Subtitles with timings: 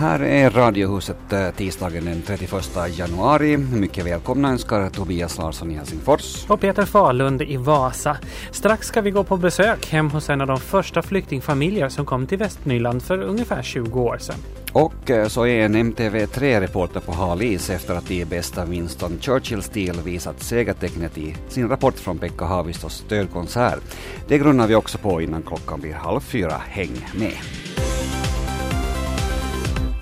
[0.00, 2.52] Här är Radiohuset eh, tisdagen den 31
[2.98, 3.56] januari.
[3.56, 6.44] Mycket välkomna önskar Tobias Larsson i Helsingfors.
[6.48, 8.16] Och Peter Falund i Vasa.
[8.50, 12.26] Strax ska vi gå på besök hem hos en av de första flyktingfamiljer som kom
[12.26, 14.36] till Västnyland för ungefär 20 år sedan.
[14.72, 20.42] Och eh, så är en MTV3-reporter på halis efter att i bästa Winston Churchill-stil visat
[20.42, 23.82] segertecknet i sin rapport från Pekka Haavistos stödkonsert.
[24.28, 26.54] Det grunnar vi också på innan klockan blir halv fyra.
[26.66, 27.36] Häng med!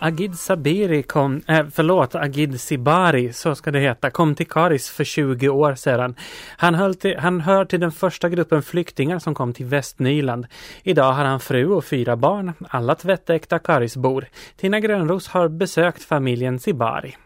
[0.00, 5.04] Agid Sabiri kom, äh, förlåt, Agid Sibari, så ska det heta, kom till Karis för
[5.04, 6.14] 20 år sedan.
[6.56, 10.46] Han, höll till, han hör till den första gruppen flyktingar som kom till Västnyland.
[10.82, 14.27] Idag har han fru och fyra barn, alla tvättäkta Karisbor.
[14.56, 17.16] Tina Grönros har besökt familjen Sibari.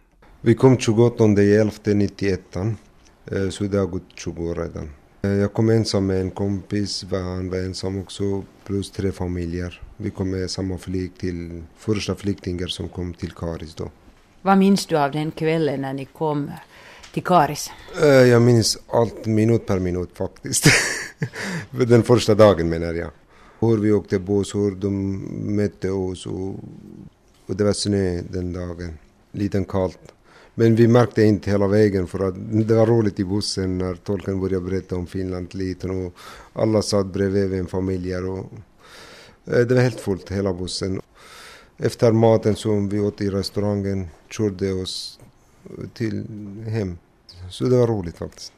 [0.41, 2.41] Vi kom 28 11 91
[3.51, 4.91] så det har gått 20 år redan.
[5.25, 9.83] Eh, jag kom ensam med en kompis, han var ensam också, plus tre familjer.
[9.97, 13.91] Vi kom med samma flyg till första flyktingar som kom till Karis då.
[14.43, 16.51] Vad minns du av den kvällen när ni kom
[17.13, 17.71] till Karis?
[18.03, 20.67] Eh, jag minns allt minut per minut faktiskt.
[21.71, 23.11] den första dagen menar jag.
[23.61, 25.17] Hur vi åkte buss, hur de
[25.57, 26.55] mötte oss och,
[27.47, 28.99] och det var snö den dagen.
[29.33, 30.13] Lite kallt.
[30.55, 32.35] Men vi märkte inte hela vägen för att
[32.69, 36.15] det var roligt i bussen när tolken började berätta om Finland lite och
[36.53, 38.39] alla satt bredvid en familj och
[39.45, 41.01] eh, det var helt fullt hela bussen.
[41.77, 45.21] Efter maten som vi åt i restaurangen körde oss
[45.95, 46.25] till
[46.69, 46.99] hem.
[47.51, 48.53] Så det var roligt faktiskt.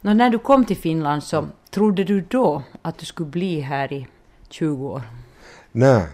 [0.00, 3.92] Nå, när du kom till Finland så trodde du då att du skulle bli här
[3.92, 4.06] i
[4.48, 5.02] 20 år?
[5.72, 6.06] Nej,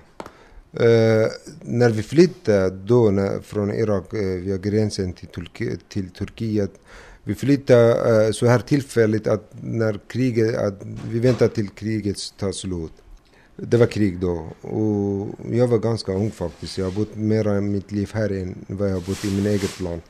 [0.80, 1.26] Uh,
[1.60, 6.70] när vi flyttade då när, från Irak uh, via gränsen till, Turki till Turkiet.
[7.24, 12.52] Vi flyttade uh, så här tillfälligt att när kriget, att vi väntade till kriget tar
[12.52, 12.92] slut.
[13.56, 16.78] Det var krig då och jag var ganska ung faktiskt.
[16.78, 19.46] Jag har bott mer i mitt liv här än vad jag har bott i min
[19.46, 20.00] eget land.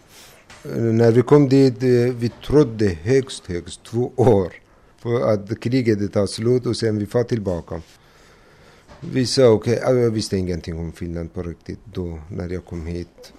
[0.74, 1.82] När vi kom dit,
[2.22, 4.52] vi trodde högst, högst två år
[4.98, 7.80] för att kriget tar slut och sen vi far tillbaka.
[9.10, 12.86] Vi sa okej, okay, jag visste ingenting om Finland på riktigt då när jag kom
[12.86, 13.32] hit.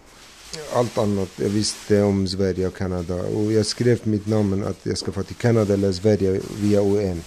[0.74, 4.98] Allt annat, jag visste om Sverige och Kanada och jag skrev mitt namn att jag
[4.98, 7.22] ska få till Kanada eller Sverige via UN.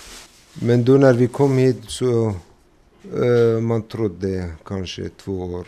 [0.62, 2.34] Men då när vi kom hit så
[3.14, 5.66] uh, man trodde kanske två år.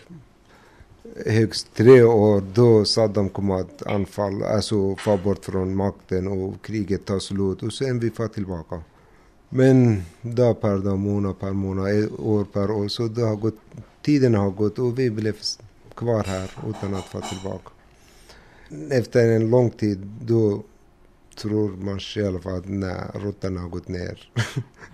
[1.27, 7.05] Högst tre år, då Saddam kom att anfalla, alltså få bort från makten och kriget
[7.05, 8.83] tar slut och sen vi får tillbaka.
[9.49, 12.89] Men dag per dag, månad per månad, år per år.
[12.89, 13.61] Så det har gått,
[14.03, 15.37] tiden har gått och vi blev
[15.95, 17.71] kvar här utan att få tillbaka.
[18.91, 20.63] Efter en lång tid då
[21.37, 24.31] tror man själv att nej, rötterna har gått ner.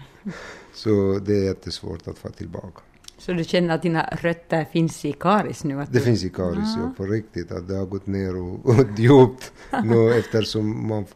[0.75, 2.81] så det är jättesvårt att få tillbaka.
[3.19, 5.81] Så du känner att dina rötter finns i Karis nu?
[5.81, 6.05] Att det du...
[6.05, 7.53] finns i Karis, ja, på riktigt.
[7.53, 9.53] Att det har gått ner och, och djupt
[9.85, 11.07] nu eftersom man...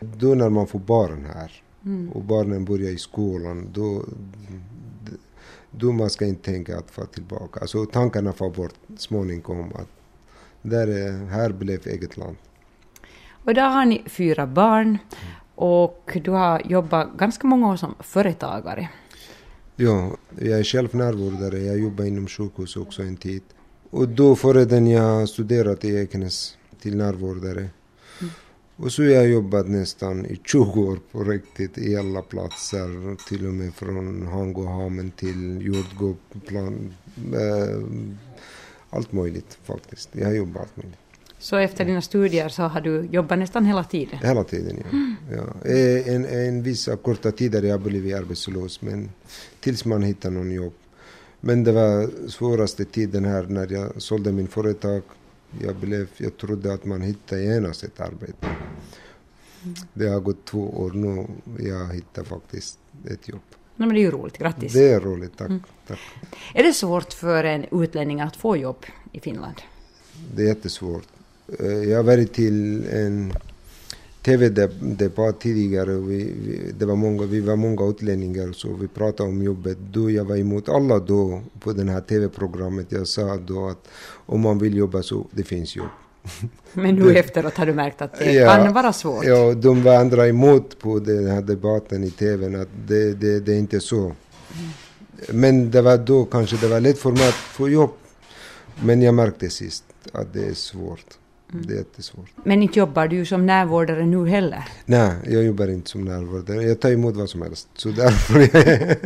[0.00, 2.12] Då när man får barn här mm.
[2.12, 4.04] och barnen börjar i skolan, då,
[5.70, 7.60] då man ska inte tänka att få tillbaka.
[7.60, 9.88] Alltså tankarna får bort småningom att
[10.62, 12.36] där är, här blev eget land.
[13.44, 14.98] Och idag har ni fyra barn
[15.54, 18.88] och du har jobbat ganska många år som företagare.
[19.76, 21.58] Ja, jag är själv närvårdare.
[21.58, 23.42] Jag jobbar inom sjukhus också en tid.
[23.90, 27.68] Och då före den jag studerat i Ekenäs till närvårdare.
[28.82, 33.16] Och så har jag jobbat nästan i 20 år på riktigt i alla platser.
[33.28, 36.94] Till och med från Hangohamen till jordgubbsplan.
[37.34, 37.82] Äh,
[38.90, 40.08] allt möjligt faktiskt.
[40.12, 40.98] Jag har jobbat allt möjligt.
[41.38, 44.18] Så efter dina studier så har du jobbat nästan hela tiden?
[44.22, 44.90] Hela tiden, ja.
[44.92, 45.14] Mm.
[45.30, 45.70] ja.
[45.70, 49.10] Eh, en, en vissa korta tider jag blivit arbetslös, men
[49.60, 50.74] tills man hittar någon jobb.
[51.40, 55.02] Men det var svåraste tiden här när jag sålde min företag
[55.60, 58.46] jag, blev, jag trodde att man hittade genast ett arbete.
[59.94, 61.26] Det har gått två år nu.
[61.70, 62.78] Jag hittade faktiskt
[63.10, 63.40] ett jobb.
[63.76, 64.72] Nej, men det är ju roligt, grattis.
[64.72, 65.62] Det är roligt, tack, mm.
[65.86, 65.98] tack.
[66.54, 69.56] Är det svårt för en utlänning att få jobb i Finland?
[70.34, 71.06] Det är jättesvårt.
[71.58, 73.32] Eh, jag har varit till en
[74.22, 75.90] tv-debatt tidigare.
[75.94, 79.78] Vi, vi, det var många, vi var många utlänningar så vi pratade om jobbet.
[79.92, 82.86] Då jag var emot alla då på det här tv-programmet.
[82.88, 83.88] Jag sa då att
[84.26, 85.88] om man vill jobba så det finns jobb.
[86.72, 88.56] Men nu efteråt har du märkt att det Ja.
[88.56, 89.24] kan vara svårt.
[89.24, 93.52] Ja, de var andra emot på den här debatten i tvn att det, det, det
[93.54, 94.12] är inte så.
[95.32, 97.90] Men det var då kanske det var lätt för mig att få jobb.
[98.84, 101.18] Men jag märkte sist att det är svårt.
[101.52, 102.30] Det är jättesvårt.
[102.44, 104.64] Men inte jobbar du som närvårdare nu heller.
[104.84, 106.62] Nej, jag jobbar inte som närvårdare.
[106.62, 107.68] Jag tar emot vad som helst.
[107.74, 108.96] Så därför är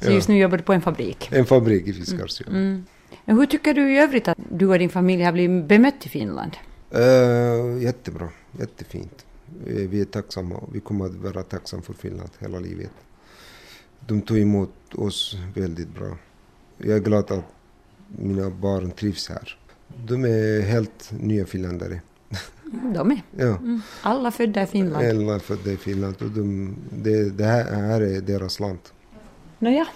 [0.04, 1.28] Så just nu jobbar du på en fabrik.
[1.32, 2.44] en fabrik i Fiskarsö.
[2.48, 2.84] Mm.
[3.24, 6.08] Men hur tycker du i övrigt att du och din familj har blivit bemött i
[6.08, 6.56] Finland?
[6.94, 8.28] Uh, jättebra,
[8.60, 9.26] jättefint.
[9.66, 10.60] Eh, Vi är tacksamma.
[10.72, 12.90] Vi kommer att vara tacksamma för Finland hela livet.
[14.06, 16.16] De tog emot oss väldigt bra.
[16.78, 17.44] Jag är glad att
[18.18, 19.56] mina barn trivs här.
[19.96, 22.00] De är helt nya finländare.
[22.94, 23.22] De är.
[23.36, 23.82] Ja, Mm.
[24.02, 25.06] Alla födda i Finland.
[25.22, 28.78] alla födda i Finland och de, det, det här, är deras land.
[29.58, 29.86] Nåja.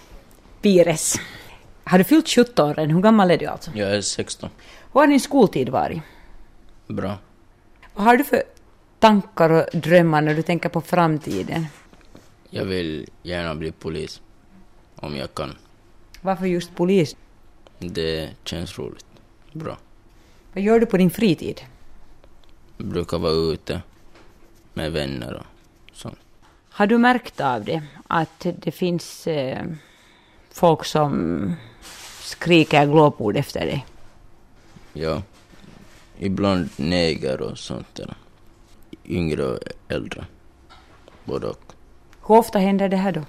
[0.62, 1.14] Pires.
[1.85, 2.91] Har du fyllt 17 än?
[2.91, 3.70] Hur gammal är du alltså?
[3.75, 4.50] Jag är 16.
[4.93, 6.02] Hur har din skoltid varit?
[6.88, 7.19] Bra.
[7.94, 8.43] Vad har du för
[8.99, 11.67] tankar och drömmar när du tänker på framtiden?
[12.50, 14.20] Jag vill gärna bli polis.
[14.97, 15.52] Om jag kan.
[16.20, 17.17] Varför just polis?
[17.79, 19.05] Det känns roligt.
[19.54, 19.78] Bra.
[20.52, 21.60] Vad gör du på din fritid?
[22.76, 23.82] Brukar vara ute
[24.72, 26.18] med vänner och sånt.
[26.70, 29.64] Har du märkt av det att det finns eh,
[30.50, 31.52] folk som
[32.20, 33.86] skriker glåpord efter dig?
[34.92, 35.22] Ja.
[36.18, 38.14] Ibland neger och sånt där.
[39.04, 39.58] Yngre och
[39.88, 40.26] äldre.
[41.24, 41.72] Både och.
[42.26, 43.22] Hur ofta händer det här då?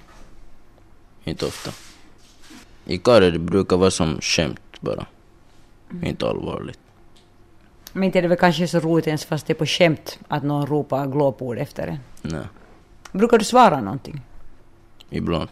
[1.24, 1.70] Inte ofta.
[2.84, 5.06] I Kare det brukar vara som skämt bara.
[6.02, 6.78] Inte allvarligt.
[7.92, 10.42] Men inte är det väl kanske så roligt ens fast det är på skämt att
[10.42, 11.98] någon ropar glåpord efter en?
[12.22, 12.46] Nej.
[13.12, 14.20] Brukar du svara någonting?
[15.10, 15.48] Ibland.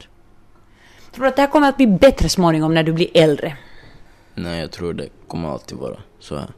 [1.13, 3.57] Tror du att det här kommer att bli bättre småningom när du blir äldre?
[4.35, 6.51] Nej, jag tror det kommer alltid vara så här.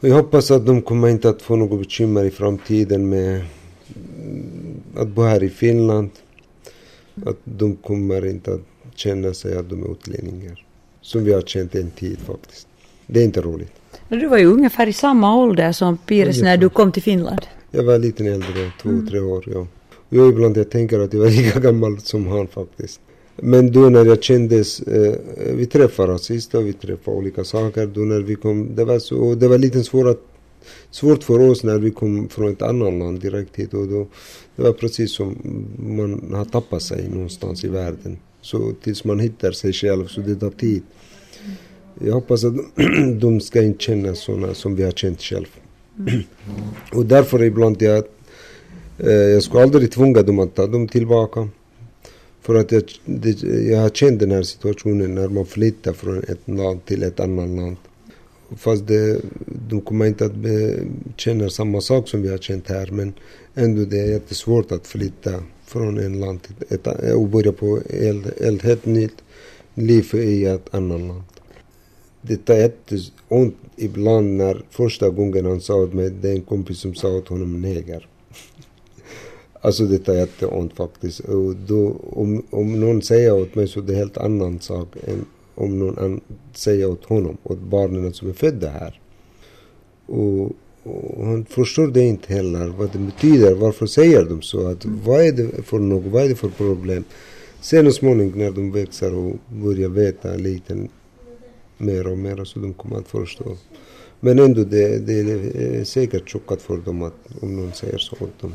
[0.00, 5.08] Jag hoppas att de kommer inte att få något bekymmer i framtiden med mm, att
[5.08, 6.10] bo här i Finland.
[7.26, 8.60] Att de kommer inte att
[8.94, 10.64] känna sig att de är utlänningar.
[11.02, 12.66] Som vi har känt en tid faktiskt.
[13.06, 13.72] Det är inte roligt.
[14.08, 16.56] Men Du var ju ungefär i samma ålder som Pires när Ungefär.
[16.56, 17.40] du kom till Finland.
[17.70, 19.44] Jag var lite äldre, två, tre år.
[19.54, 19.66] Ja.
[20.08, 23.00] Jag ibland jag tänker att jag var lika gammal som han faktiskt.
[23.36, 25.14] Men då när jag kändes, eh,
[25.54, 27.86] vi träffade rasister, vi träffade olika saker.
[27.86, 30.22] Då när vi kom, det var så, och det var lite svårt,
[30.90, 33.74] svårt för oss när vi kom från ett annat land direkt hit.
[33.74, 34.06] Och då,
[34.56, 35.36] det var precis som
[35.78, 38.18] man har tappat sig någonstans i världen.
[38.42, 40.82] Så tills man hittar sig själv, så det tar tid.
[42.04, 42.54] Jag hoppas att
[43.20, 45.46] de ska inte känna sådana som vi har känt själv.
[46.92, 48.04] Och därför ibland jag,
[48.98, 51.48] eh, jag skulle aldrig tvunga dem att ta dem tillbaka.
[52.42, 56.48] För att jag, det, jag har känt den här situationen när man flyttar från ett
[56.48, 57.76] land till ett annat land.
[58.56, 59.20] Fast det,
[59.68, 60.78] de kommer inte att be,
[61.16, 63.12] känna samma sak som vi har känt här men
[63.54, 68.40] ändå det är jättesvårt att flytta från en land till ett och börja på ett,
[68.40, 69.16] ett helt nytt
[69.74, 71.22] liv i ett annat land.
[72.22, 76.78] Det tar jätteont ibland när första gången han sa åt mig, det är en kompis
[76.78, 78.08] som sa åt honom neger.
[79.62, 81.20] Alltså det tar jätteont faktiskt.
[81.20, 84.88] Och då, om, om någon säger åt mig så är det en helt annan sak
[85.06, 85.24] än
[85.60, 86.20] om någon an,
[86.52, 89.00] säger åt honom, åt barnen som är födda här.
[90.06, 90.52] Och,
[90.82, 93.54] och han förstår det inte heller, vad det betyder.
[93.54, 94.66] Varför säger de så?
[94.66, 96.12] Att, vad är det för något?
[96.12, 97.04] Vad är det för problem?
[97.60, 100.88] Sen och småningom när de växer och börjar veta lite
[101.78, 103.56] mer och mer så de kommer att förstå.
[104.20, 108.40] Men ändå, det, det är säkert chockat för dem att, om någon säger så åt
[108.40, 108.54] dem.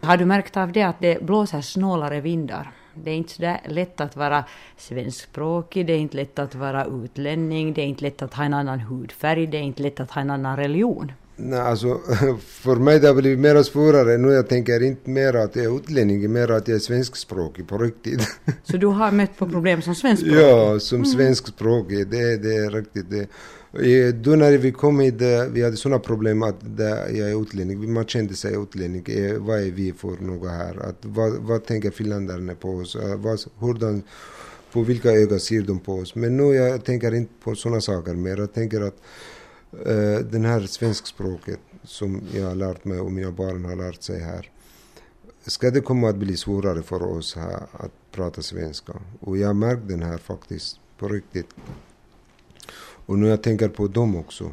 [0.00, 2.72] Har du märkt av det att det blåser snålare vindar?
[3.04, 4.44] Det är inte så lätt att vara
[4.76, 8.54] svenskspråkig, det är inte lätt att vara utlänning, det är inte lätt att ha en
[8.54, 11.12] annan hudfärg, det är inte lätt att ha en annan religion.
[11.36, 11.86] Nej, alltså,
[12.46, 14.28] för mig det har blivit mer svårare nu.
[14.28, 18.28] Jag tänker inte mer att jag är utlänning, mer att jag är svenskspråkig på riktigt.
[18.64, 20.40] Så du har mött på problem som svenskspråkig?
[20.40, 23.28] ja, som svenskspråkig, det, det är riktigt det.
[24.14, 25.14] Då när vi kom hit,
[25.50, 27.92] vi hade sådana problem att jag är utlänning.
[27.92, 29.04] Man kände sig utlänning.
[29.08, 30.76] Eh, vad är vi för något här?
[30.88, 32.96] Att, vad, vad tänker finländarna på oss?
[32.96, 34.02] Eh, vad, hur de,
[34.72, 36.14] på vilka ögon ser de på oss?
[36.14, 38.36] Men nu jag tänker inte på sådana saker mer.
[38.36, 38.96] Jag tänker att
[39.86, 44.20] uh, den här svenskspråket som jag har lärt mig och mina barn har lärt sig
[44.20, 44.50] här.
[45.46, 48.92] Ska det komma att bli svårare för oss här att prata svenska?
[49.20, 51.46] Och jag märkte den här faktiskt på riktigt.
[53.06, 54.52] Och nu jag tänker på dem också.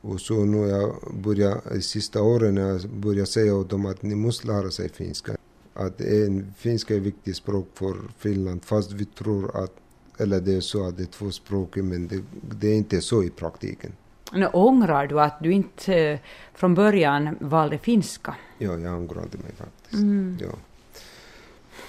[0.00, 4.02] Och så nu jag börjar, de sista åren när jag börjar säga åt dem att
[4.02, 5.36] ni måste lära sig finska.
[5.74, 9.72] Att en, finska är ett viktigt språk för Finland fast vi tror att,
[10.18, 12.22] eller det är så att det är två språk men det,
[12.60, 13.92] det är inte så i praktiken.
[14.32, 16.18] Nu ångrar du att du inte eh,
[16.54, 18.36] från början valde finska?
[18.58, 20.02] Ja, jag ångrade mig faktiskt.
[20.40, 20.58] Ja.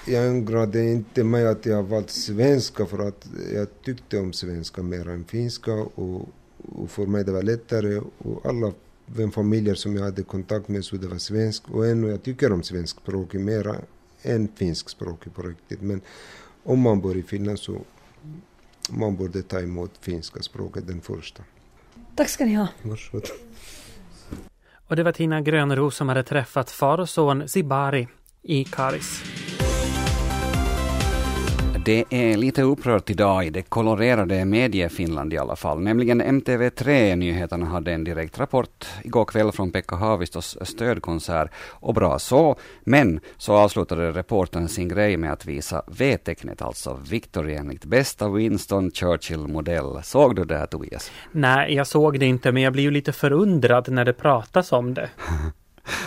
[0.05, 5.10] Jag ångrade inte mig att jag valt svenska för att jag tyckte om svenska mer
[5.10, 8.74] än finska och, och för mig det var lättare och alla
[9.05, 12.63] vänfamiljer som jag hade kontakt med så det var svensk och ännu jag tycker om
[12.63, 13.75] svenskspråkig mer
[14.22, 16.01] än finskspråkig på riktigt men
[16.63, 17.81] om man bor i Finland så
[18.89, 21.43] man borde ta emot finska språket den första.
[22.15, 22.67] Tack ska ni ha.
[22.81, 23.27] Varsågod.
[24.88, 28.08] Och det var Tina Grönros som hade träffat far och son Zibari
[28.41, 29.24] i Karis.
[31.86, 35.80] Det är lite upprört idag i det kolorerade mediefinland i alla fall.
[35.80, 41.52] Nämligen MTV3 Nyheterna hade en direkt rapport igår kväll från Pekka Haavistos stödkonsert.
[41.70, 42.56] Och bra så.
[42.84, 48.92] Men så avslutade reportern sin grej med att visa V-tecknet, alltså Victory enligt bästa Winston
[48.92, 50.04] Churchill-modell.
[50.04, 51.12] Såg du det här Tobias?
[51.32, 54.94] Nej, jag såg det inte, men jag blir ju lite förundrad när det pratas om
[54.94, 55.10] det.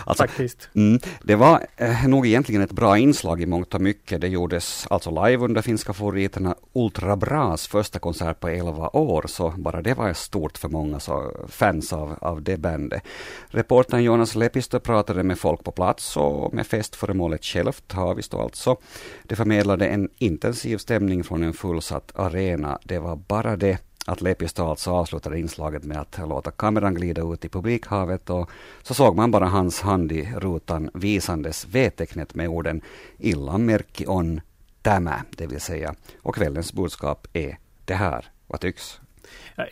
[0.05, 0.69] Alltså, Faktiskt.
[0.75, 4.21] Mm, det var eh, nog egentligen ett bra inslag i mångt och mycket.
[4.21, 9.51] Det gjordes alltså live under finska favoriterna Ultra Bras första konsert på 11 år, så
[9.57, 13.03] bara det var stort för många så fans av, av det bandet.
[13.49, 18.77] Reportern Jonas Lepistö pratade med folk på plats och med festföremålet självt, Haavisto alltså.
[19.23, 22.79] Det förmedlade en intensiv stämning från en fullsatt arena.
[22.85, 27.45] Det var bara det att Lepistö alltså avslutade inslaget med att låta kameran glida ut
[27.45, 28.51] i publikhavet och
[28.83, 32.81] så såg man bara hans hand i rutan visandes V-tecknet med orden
[33.19, 34.41] illa merkki on
[34.83, 35.95] tämä, det vill säga.
[36.23, 38.25] Och kvällens budskap är det här.
[38.47, 39.01] Vad tycks?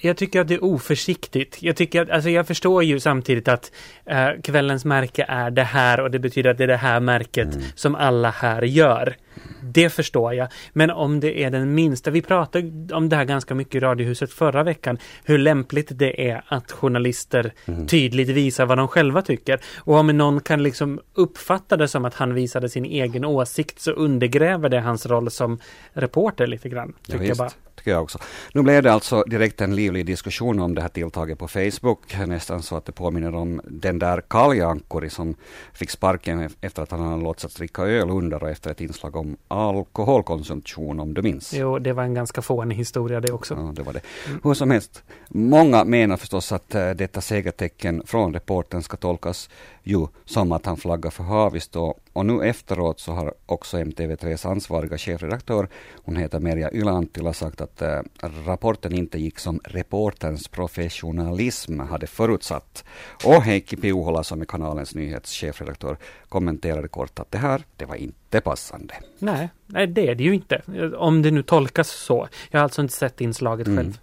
[0.01, 1.63] Jag tycker att det är oförsiktigt.
[1.63, 3.73] Jag, tycker att, alltså jag förstår ju samtidigt att
[4.07, 7.55] eh, kvällens märke är det här och det betyder att det är det här märket
[7.55, 7.65] Mm.
[7.75, 9.17] som alla här gör.
[9.63, 10.49] Det förstår jag.
[10.73, 14.33] Men om det är den minsta, vi pratade om det här ganska mycket i Radiohuset
[14.33, 17.87] förra veckan, hur lämpligt det är att journalister Mm.
[17.87, 19.61] tydligt visar vad de själva tycker.
[19.79, 23.91] Och om någon kan liksom uppfatta det som att han visade sin egen åsikt så
[23.91, 25.59] undergräver det hans roll som
[25.93, 26.93] reporter lite grann.
[27.07, 27.51] Ja, Tycker jag bara.
[27.77, 28.19] tycker jag också.
[28.55, 32.63] Nu blev det alltså direkt en livlig diskussion om det här tilltaget på Facebook, nästan
[32.63, 35.35] så att det påminner om den där Kalle Ankkuri som
[35.73, 39.37] fick sparken efter att han hade låtsats dricka öl under och efter ett inslag om
[39.49, 41.55] alkoholkonsumtion, om du minns.
[41.55, 43.55] Jo, det var en ganska fånig historia det också.
[43.55, 44.01] Ja, det var det.
[44.45, 49.51] Hur som helst, många menar förstås att eh, detta segertecken från reporten ska tolkas
[49.83, 51.95] ju som att han flaggar för Haavisto.
[52.13, 55.69] Och nu efteråt så har också MTV3s ansvariga chefredaktör,
[56.05, 58.01] hon heter Merja Ylä-Anttila, sagt att eh,
[58.47, 62.85] rapporten inte gick som reporterns professionalism hade förutsatt.
[63.25, 65.97] Och Heikki Piuhola, som är kanalens nyhetschefredaktör,
[66.29, 68.95] kommenterade kort att det här, det var inte passande.
[69.19, 70.63] Nej, nej, det är det ju inte.
[70.97, 72.29] Om det nu tolkas så.
[72.51, 73.77] Jag har alltså inte sett inslaget Mm.
[73.85, 73.99] själv.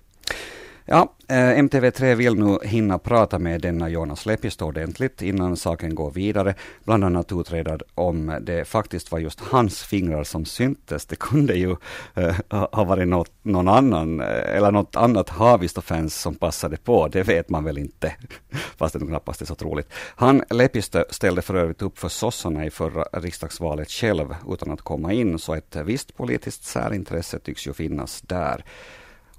[0.91, 6.11] Ja, eh, MTV3 vill nu hinna prata med denna Jonas Lepistö ordentligt innan saken går
[6.11, 6.55] vidare.
[6.83, 11.05] Bland annat utreda om det faktiskt var just hans fingrar som syntes.
[11.05, 11.75] Det kunde ju
[12.15, 17.07] eh, ha varit något, någon annan, eh, eller något annat Haavisto-fans som passade på.
[17.07, 18.15] Det vet man väl inte,
[18.77, 19.89] fast det knappast är så troligt.
[20.15, 25.13] Han, Lepistö, ställde för övrigt upp för sossarna i förra riksdagsvalet själv utan att komma
[25.13, 28.63] in, så ett visst politiskt särintresse tycks ju finnas där.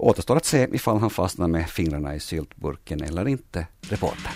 [0.02, 4.32] Återstår att se ifall han fastnar med fingrarna i syltburken eller inte, reportern.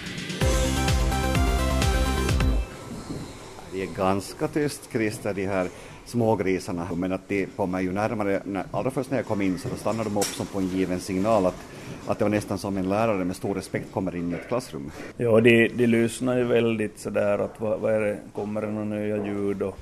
[3.73, 5.69] Det är ganska tyst, Christer, de här
[6.05, 8.43] smågrisarna, men att de kommer ju närmare.
[8.45, 10.69] När, allra först när jag kom in så då stannade de upp som på en
[10.69, 11.65] given signal att,
[12.07, 14.91] att det var nästan som en lärare med stor respekt kommer in i ett klassrum.
[15.17, 18.85] Ja, de, de lyssnar ju väldigt sådär att vad, vad är det, kommer det några
[18.85, 19.79] nya ljud och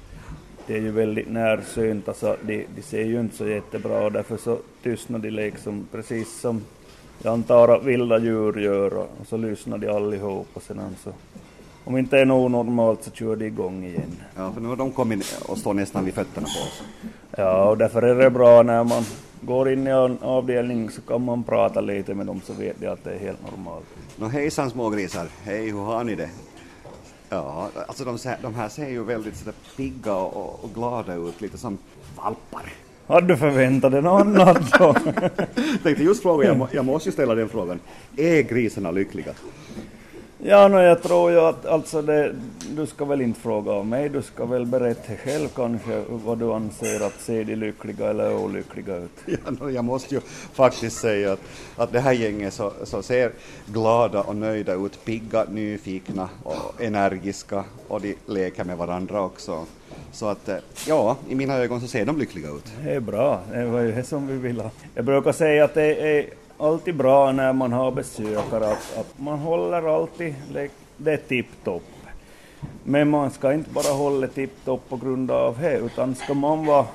[0.66, 4.36] det är ju väldigt närsynt, alltså de, de ser ju inte så jättebra och därför
[4.36, 6.62] så tystnar de liksom precis som
[7.22, 11.12] jag antar att vilda djur gör och, och så lyssnar de allihop och sedan så
[11.84, 14.16] om inte är något normalt så kör de igång igen.
[14.36, 16.82] Ja, för nu har de kommit och står nästan vid fötterna på oss.
[17.36, 19.04] Ja, och därför är det bra när man
[19.40, 22.86] går in i en avdelning så kan man prata lite med dem så vet de
[22.86, 23.86] att det är helt normalt.
[24.16, 26.30] Nå hejsan smågrisar, hej hur har ni det?
[27.32, 31.58] Ja, alltså de, de här ser ju väldigt sådär pigga och, och glada ut, lite
[31.58, 31.78] som
[32.16, 32.62] valpar.
[33.06, 34.94] Hade du förväntat dig något annat då?
[35.82, 37.80] Tänkte just fråga, jag, må, jag måste ju ställa den frågan.
[38.16, 39.32] Är grisarna lyckliga?
[40.44, 42.34] Ja, no, jag tror ju att alltså det,
[42.76, 46.52] du ska väl inte fråga om mig, du ska väl berätta själv kanske vad du
[46.52, 49.10] anser att ser de lyckliga eller olyckliga ut.
[49.26, 50.20] Ja, nå, jag måste ju
[50.52, 51.40] faktiskt säga att,
[51.76, 53.32] att det här gänget så, så ser
[53.66, 59.66] glada och nöjda ut, pigga, nyfikna och energiska och de leker med varandra också.
[60.12, 60.56] Så att eh,
[60.86, 62.72] ja, i mina ögon så ser de lyckliga ut.
[62.84, 64.70] Det är bra, det var ju det som vi ville ha.
[64.94, 66.26] Jag brukar säga att det är
[66.62, 70.34] alltid bra när man har besökare att, att man håller alltid
[70.96, 71.82] det tipptopp.
[72.84, 76.86] Men man ska inte bara hålla tipptopp på grund av det, utan ska man vara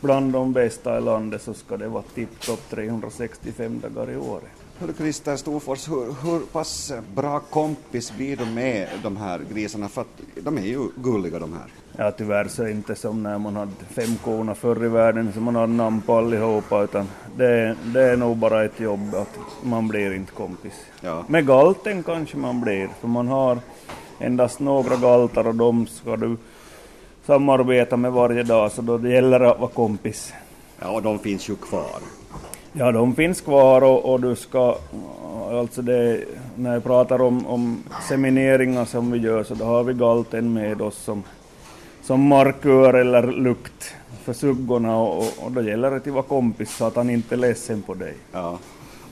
[0.00, 4.59] bland de bästa i landet så ska det vara tipptopp 365 dagar i året.
[4.80, 9.88] Hörru Christer Storfors, hur, hur pass bra kompis blir du med de här grisarna?
[9.88, 11.66] För att de är ju gulliga de här.
[11.96, 15.32] Ja tyvärr så är det inte som när man hade fem korna förr i världen
[15.32, 19.38] som man hade namn på allihopa utan det, det är nog bara ett jobb att
[19.62, 20.74] man blir inte kompis.
[21.00, 21.24] Ja.
[21.28, 23.58] Med galten kanske man blir för man har
[24.18, 26.36] endast några galtar och de ska du
[27.26, 30.32] samarbeta med varje dag så då det gäller att vara kompis.
[30.78, 32.19] Ja och de finns ju kvar.
[32.72, 34.78] Ja, de finns kvar och, och du ska,
[35.50, 36.24] alltså det,
[36.56, 40.82] när jag pratar om, om semineringar som vi gör så då har vi galten med
[40.82, 41.22] oss som,
[42.02, 46.84] som markör eller lukt för suggorna och, och då gäller det att vara kompis så
[46.84, 48.14] att han inte är ledsen på dig.
[48.32, 48.58] Ja.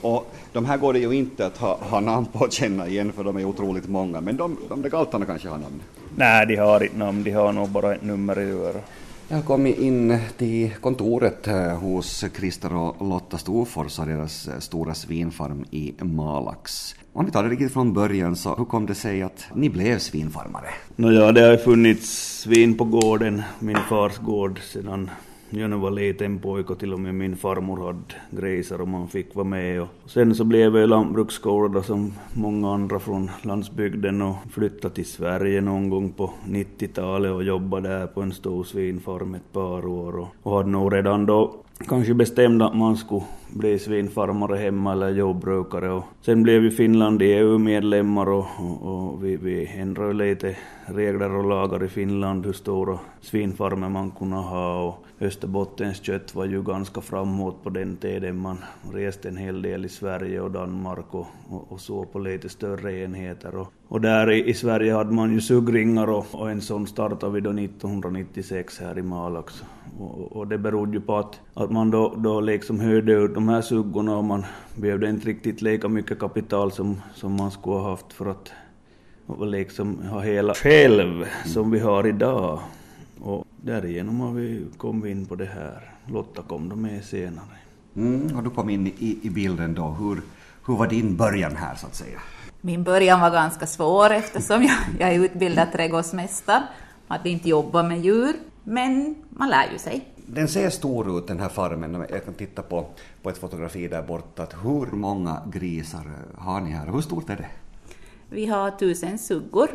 [0.03, 3.13] Och de här går det ju inte att ha, ha namn på att känna igen
[3.13, 5.83] för de är otroligt många, men de, de där galtarna kanske har namn?
[6.17, 8.85] Nej, de har inte namn, de har nog bara ett nummer i örat.
[9.31, 14.59] Jag har kommit in till kontoret eh, hos Christer och Lotta Storfors och deras eh,
[14.59, 16.95] stora svinfarm i Malax.
[17.13, 19.99] Om vi tar det riktigt från början, så hur kom det sig att ni blev
[19.99, 20.69] svinfarmare?
[20.97, 25.11] Nåja, det har funnits svin på gården, min fars gård, sedan
[25.51, 29.35] jag var liten pojke och till och med min farmor hade grisar och man fick
[29.35, 29.83] vara med.
[29.83, 35.61] Och sen så blev jag lantbruksskola som många andra från landsbygden och flyttade till Sverige
[35.61, 40.29] någon gång på 90-talet och jobbade där på en stor svinfarm ett par år och,
[40.43, 41.55] och hade nog redan då
[41.89, 45.91] kanske bestämt att man skulle bli svinfarmare hemma eller jordbrukare.
[45.91, 51.49] Och sen blev ju Finland EU-medlemmar och, och, och, vi, vi ändrade lite regler och
[51.49, 54.83] lagar i Finland hur stora svinfarmer man kunde ha.
[54.85, 58.39] Och Österbottens kött var ju ganska framåt på den tiden.
[58.39, 58.59] Man
[58.93, 62.99] reste en hel del i Sverige och Danmark och, och, och så på lite större
[62.99, 63.57] enheter.
[63.57, 67.33] Och, och där i, i, Sverige hade man ju suggringar och, och en sån startade
[67.33, 69.65] vi då 1996 här i Malax.
[69.99, 73.49] Och, och det berodde ju på att, att man då, då liksom hörde ut de
[73.49, 77.91] här suggorna och man behövde inte riktigt lika mycket kapital som, som man skulle ha
[77.91, 78.53] haft för att
[79.41, 82.61] liksom ha hela själv som vi har idag.
[83.21, 85.91] Och därigenom har vi kommit in på det här.
[86.07, 87.57] Lotta kom då med senare.
[87.97, 89.89] Mm, och du kom in i, i bilden då.
[89.89, 90.21] Hur,
[90.67, 92.19] hur var din början här så att säga?
[92.61, 96.63] Min början var ganska svår eftersom jag, jag är utbildad trädgårdsmästare.
[97.09, 100.18] Hade inte jobbat med djur, men man lär ju sig.
[100.31, 102.07] Den ser stor ut den här farmen.
[102.11, 102.87] Jag kan titta på,
[103.23, 104.47] på ett fotografi där borta.
[104.63, 106.05] Hur många grisar
[106.39, 106.87] har ni här?
[106.93, 107.49] Hur stort är det?
[108.31, 109.69] Vi har tusen suggor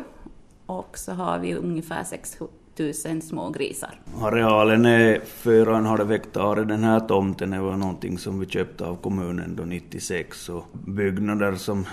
[0.66, 2.38] och så har vi ungefär 6
[2.76, 4.00] tusen små grisar.
[4.22, 6.56] Arealen är 4,5 hektar.
[6.64, 11.86] Den här tomten var någonting som vi köpte av kommunen då 96 och byggnader som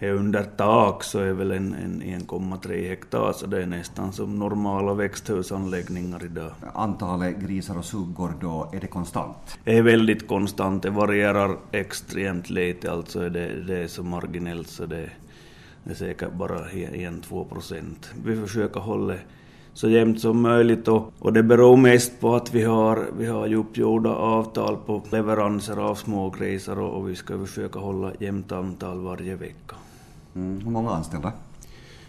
[0.00, 4.38] är under tak så är väl en, en 1,3 hektar så det är nästan som
[4.38, 6.50] normala växthusanläggningar idag.
[6.74, 9.58] Antalet grisar och suggor då, är det konstant?
[9.64, 14.68] Det är väldigt konstant, det varierar extremt lite, alltså är det, det är så marginellt
[14.68, 15.10] så det,
[15.84, 18.10] det är säkert bara 1-2 procent.
[18.24, 19.14] Vi försöker hålla
[19.74, 23.54] så jämnt som möjligt och, och det beror mest på att vi har, vi har
[23.54, 29.34] uppgjorda avtal på leveranser av smågrisar och, och vi ska försöka hålla jämnt antal varje
[29.34, 29.76] vecka.
[30.34, 31.32] Mm, hur många anställda?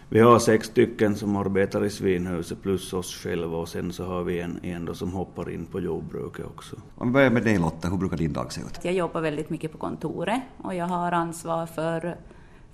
[0.08, 4.22] Vi har sex stycken som arbetar i svinhuset plus oss själva och sen så har
[4.22, 6.76] vi en, en då som hoppar in på jordbruket också.
[6.94, 8.78] Om vi börjar med dig Lotta, hur brukar din dag se ut?
[8.82, 12.16] Jag jobbar väldigt mycket på kontoret och jag har ansvar för,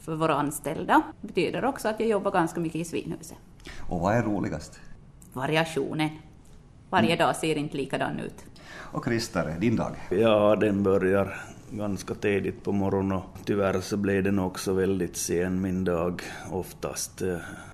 [0.00, 1.02] för våra anställda.
[1.20, 3.38] Det betyder också att jag jobbar ganska mycket i svinhuset.
[3.88, 4.80] Och vad är roligast?
[5.32, 6.08] Variationen.
[6.90, 8.44] Varje dag ser inte likadan ut.
[8.92, 9.92] Och Christer, din dag?
[10.10, 11.34] Ja, den börjar
[11.70, 17.22] ganska tidigt på morgonen och tyvärr så blir den också väldigt sen min dag oftast.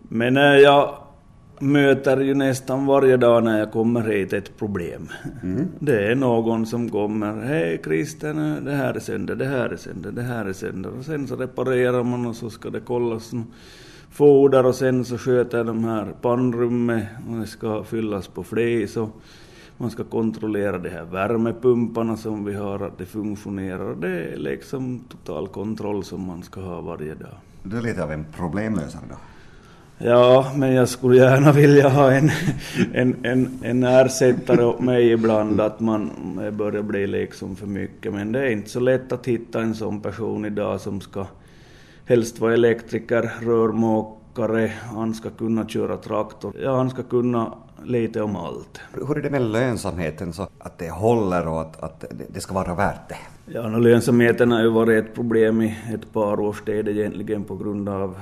[0.03, 0.99] Men jag
[1.61, 5.09] möter ju nästan varje dag när jag kommer hit ett problem.
[5.43, 5.69] Mm.
[5.79, 10.13] Det är någon som kommer, hej Christer, det här är sönder, det här är sönder,
[10.13, 10.91] det här är sönder.
[10.99, 13.33] Och sen så reparerar man och så ska det kollas
[14.11, 19.11] foder och sen så sköter de här pannrummet och det ska fyllas på flis och
[19.77, 23.95] man ska kontrollera de här värmepumparna som vi har, att det funktionerar.
[23.95, 27.37] Det är liksom total kontroll som man ska ha varje dag.
[27.63, 29.17] Du är lite av en problemlösare då?
[29.99, 32.31] Ja, men jag skulle gärna vilja ha en,
[32.95, 36.11] en, en, en ersättare åt mig ibland, att man
[36.53, 38.13] börjar bli liksom för mycket.
[38.13, 41.27] Men det är inte så lätt att hitta en sån person idag som ska
[42.05, 46.53] helst vara elektriker, rörmokare, han ska kunna köra traktor.
[46.63, 47.53] Ja, han ska kunna
[47.85, 48.81] lite om allt.
[48.93, 52.75] Hur är det med lönsamheten, så att det håller och att, att det ska vara
[52.75, 53.19] värt det?
[53.53, 57.57] Ja, no, lönsamheten har ju varit ett problem i ett par års tid egentligen på
[57.57, 58.17] grund av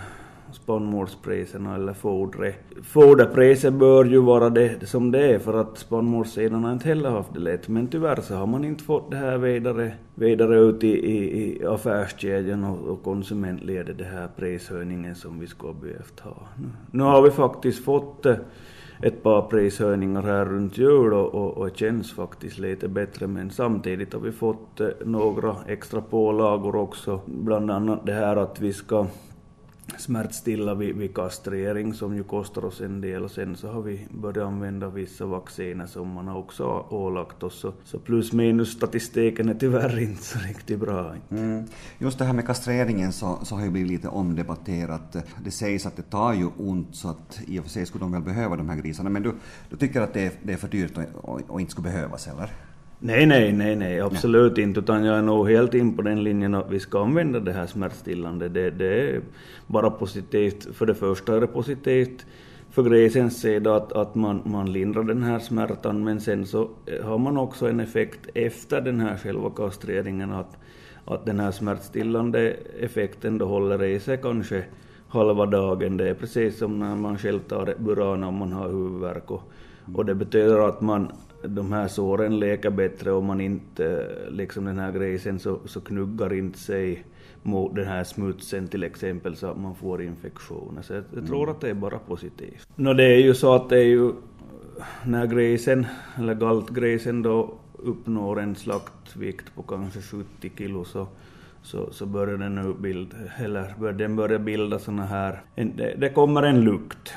[0.55, 2.55] spannmålspriserna eller fodret.
[2.83, 7.35] Foderpriset bör ju vara det som det är för att spannmålssidan har inte heller haft
[7.35, 7.69] det lätt.
[7.69, 11.67] Men tyvärr så har man inte fått det här vidare, vidare ut i, i, i
[11.67, 16.37] affärskedjan och, och konsumentledet, den här prishöjningen som vi skulle behövt ha.
[16.57, 18.37] Nu, nu har vi faktiskt fått eh,
[19.03, 24.12] ett par prishöjningar här runt jul och, och, och känns faktiskt lite bättre men samtidigt
[24.12, 27.21] har vi fått eh, några extra pålagor också.
[27.27, 29.07] Bland annat det här att vi ska
[29.99, 34.07] smärtstilla vid, vid kastrering som ju kostar oss en del och sen så har vi
[34.11, 37.61] börjat använda vissa vacciner som man också har ålagt oss.
[37.61, 41.14] Så, så plus minus statistiken är tyvärr inte så riktigt bra.
[41.31, 41.64] Mm.
[41.99, 45.16] Just det här med kastreringen så, så har ju blivit lite omdebatterat.
[45.44, 48.12] Det sägs att det tar ju ont så att i och för sig skulle de
[48.12, 49.35] väl behöva de här grisarna men du,
[49.70, 52.27] du tycker att det är, det är för dyrt och, och, och inte skulle behövas
[52.29, 52.51] eller?
[53.07, 54.81] Nej, nej, nej, nej, absolut inte.
[54.81, 57.67] Utan jag är nog helt in på den linjen att vi ska använda det här
[57.67, 58.49] smärtstillande.
[58.49, 59.21] Det, det är
[59.67, 60.77] bara positivt.
[60.77, 62.27] För det första är det positivt
[62.71, 66.71] för grisens sida att, att man, man lindrar den här smärtan, men sen så
[67.03, 70.57] har man också en effekt efter den här själva kastreringen att,
[71.05, 74.64] att den här smärtstillande effekten då håller i sig kanske
[75.09, 75.97] halva dagen.
[75.97, 79.31] Det är precis som när man själv tar Burana om man har huvudvärk.
[79.31, 79.43] Och,
[79.95, 81.12] och det betyder att man
[81.49, 86.33] de här såren läker bättre om man inte, liksom den här grisen så, så knuggar
[86.33, 87.05] inte sig
[87.43, 90.83] mot den här smutsen till exempel så att man får infektioner.
[90.83, 91.55] Så jag, jag tror mm.
[91.55, 92.69] att det är bara positivt.
[92.77, 94.13] Nå det är ju så att det är ju
[95.05, 95.87] när grisen,
[96.19, 101.07] eller galtgrisen då uppnår en slaktvikt på kanske 70 kilo så,
[101.63, 105.95] så, så börjar den nu bilda, eller bör, den börjar bilda såna här, en, det,
[105.99, 107.15] det kommer en lukt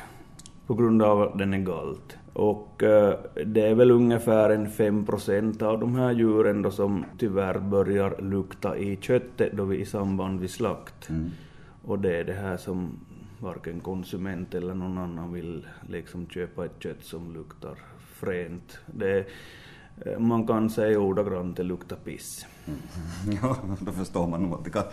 [0.68, 2.18] på grund av att den är galt.
[2.38, 7.06] Och eh, det är väl ungefär en 5 procent av de här djuren då som
[7.17, 11.10] tyvärr börjar lukta i köttet då vi i samband med slakt.
[11.10, 11.32] Mm.
[11.84, 13.00] Och det är det här som
[13.39, 17.78] varken konsument eller någon annan vill liksom köpa ett kött som luktar
[18.13, 18.80] fränt.
[18.86, 19.28] Det,
[20.17, 22.45] man kan säga ordagrant det luktar piss.
[22.67, 22.79] Mm.
[23.41, 24.83] Ja, då förstår man nog att det kan,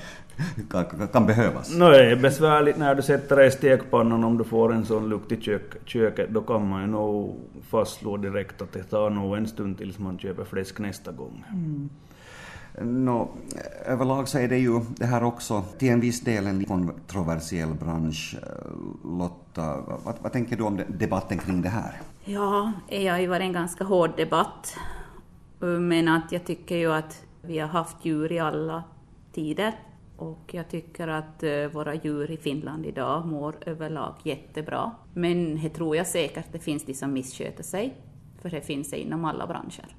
[0.70, 1.76] kan, kan behövas.
[1.76, 5.08] No, det är besvärligt när du sätter det i stekpannan om du får en sån
[5.08, 6.30] lukt i kök, köket.
[6.30, 7.40] Då kan man ju nog
[7.70, 11.44] fastslå direkt att det tar nog en stund tills man köper fläsk nästa gång.
[11.52, 11.90] Mm.
[12.80, 13.28] No,
[13.86, 18.36] överlag så är det ju det här också till en viss del en kontroversiell bransch.
[19.04, 22.00] Lotta, vad, vad tänker du om debatten kring det här?
[22.24, 24.76] Ja, det har ju varit en ganska hård debatt.
[25.66, 28.84] Men att jag tycker ju att vi har haft djur i alla
[29.32, 29.74] tider
[30.16, 34.92] och jag tycker att eh, våra djur i Finland idag mår överlag jättebra.
[35.12, 37.96] Men det tror jag säkert det finns de som missköter sig,
[38.42, 39.96] för det finns det inom alla branscher.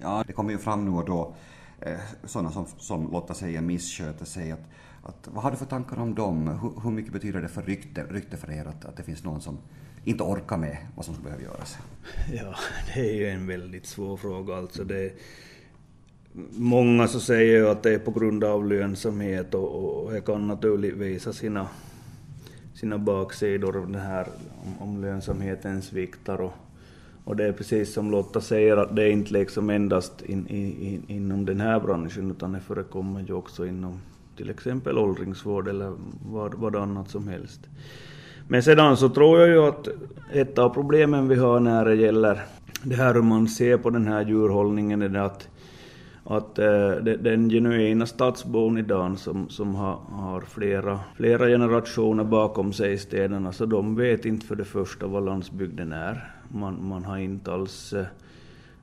[0.00, 1.34] Ja, det kommer ju fram nu och då
[1.80, 4.52] eh, sådana som, som Lotta säger missköter sig.
[4.52, 4.64] Att,
[5.02, 6.48] att, vad har du för tankar om dem?
[6.48, 9.40] Hur, hur mycket betyder det för rykte, rykte för er att, att det finns någon
[9.40, 9.58] som
[10.04, 11.78] inte orkar med vad som skulle behöva göras?
[12.32, 12.54] Ja,
[12.94, 14.56] det är ju en väldigt svår fråga.
[14.56, 15.12] Alltså det,
[16.50, 20.48] många så säger ju att det är på grund av lönsamhet och, och det kan
[20.48, 21.68] naturligtvis ha sina,
[22.74, 24.28] sina baksidor det här
[24.64, 26.40] om, om lönsamheten sviktar.
[26.40, 26.52] Och,
[27.24, 31.04] och det är precis som Lotta säger att det är inte liksom endast in, in,
[31.08, 34.00] inom den här branschen utan det förekommer ju också inom
[34.36, 35.92] till exempel åldringsvård eller
[36.30, 37.60] vad, vad annat som helst.
[38.48, 39.88] Men sedan så tror jag ju att
[40.32, 42.40] ett av problemen vi har när det gäller
[42.82, 45.48] det här hur man ser på den här djurhållningen är det att,
[46.24, 52.92] att äh, den genuina stadsbon idag som, som har, har flera, flera generationer bakom sig
[52.92, 56.34] i städerna, så de vet inte för det första vad landsbygden är.
[56.48, 58.04] Man, man har inte alls äh,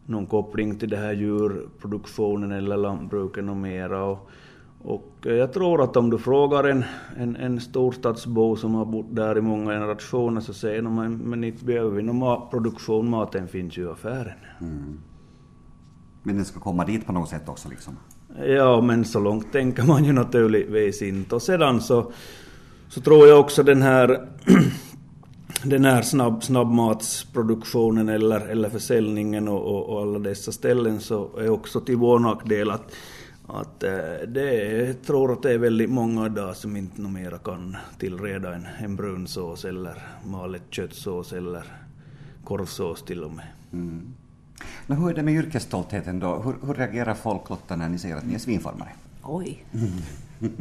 [0.05, 4.03] någon koppling till det här djurproduktionen eller lantbruken och mera.
[4.03, 4.29] Och,
[4.83, 6.83] och eh, jag tror att om du frågar en,
[7.17, 11.65] en, en storstadsbo som har bott där i många generationer så säger de men, inte
[11.65, 14.37] behöver vi någon matproduktion, maten finns ju i affären.
[14.61, 14.99] Mm.
[16.23, 17.97] Men den ska komma dit på något sätt också liksom?
[18.45, 21.35] Ja, men så långt tänker man ju naturligtvis inte.
[21.35, 22.11] Och sedan så,
[22.89, 24.27] så tror jag också den här
[25.63, 31.49] den här snabb, snabbmatsproduktionen eller, eller försäljningen och, och, och alla dessa ställen så är
[31.49, 32.91] också till vår nackdel att
[33.53, 38.55] att eh, det tror att det är väldigt många idag som inte numera kan tillreda
[38.55, 41.63] en, en brunsås eller malet köttsås eller
[42.43, 43.45] korvsås till och med.
[43.73, 44.13] Mm.
[44.87, 46.35] Men hur är det med yrkesstoltheten då?
[46.35, 48.89] Hur, hur reagerar folk Lotta när ni säger att ni är svinfarmare?
[49.23, 49.65] Oj,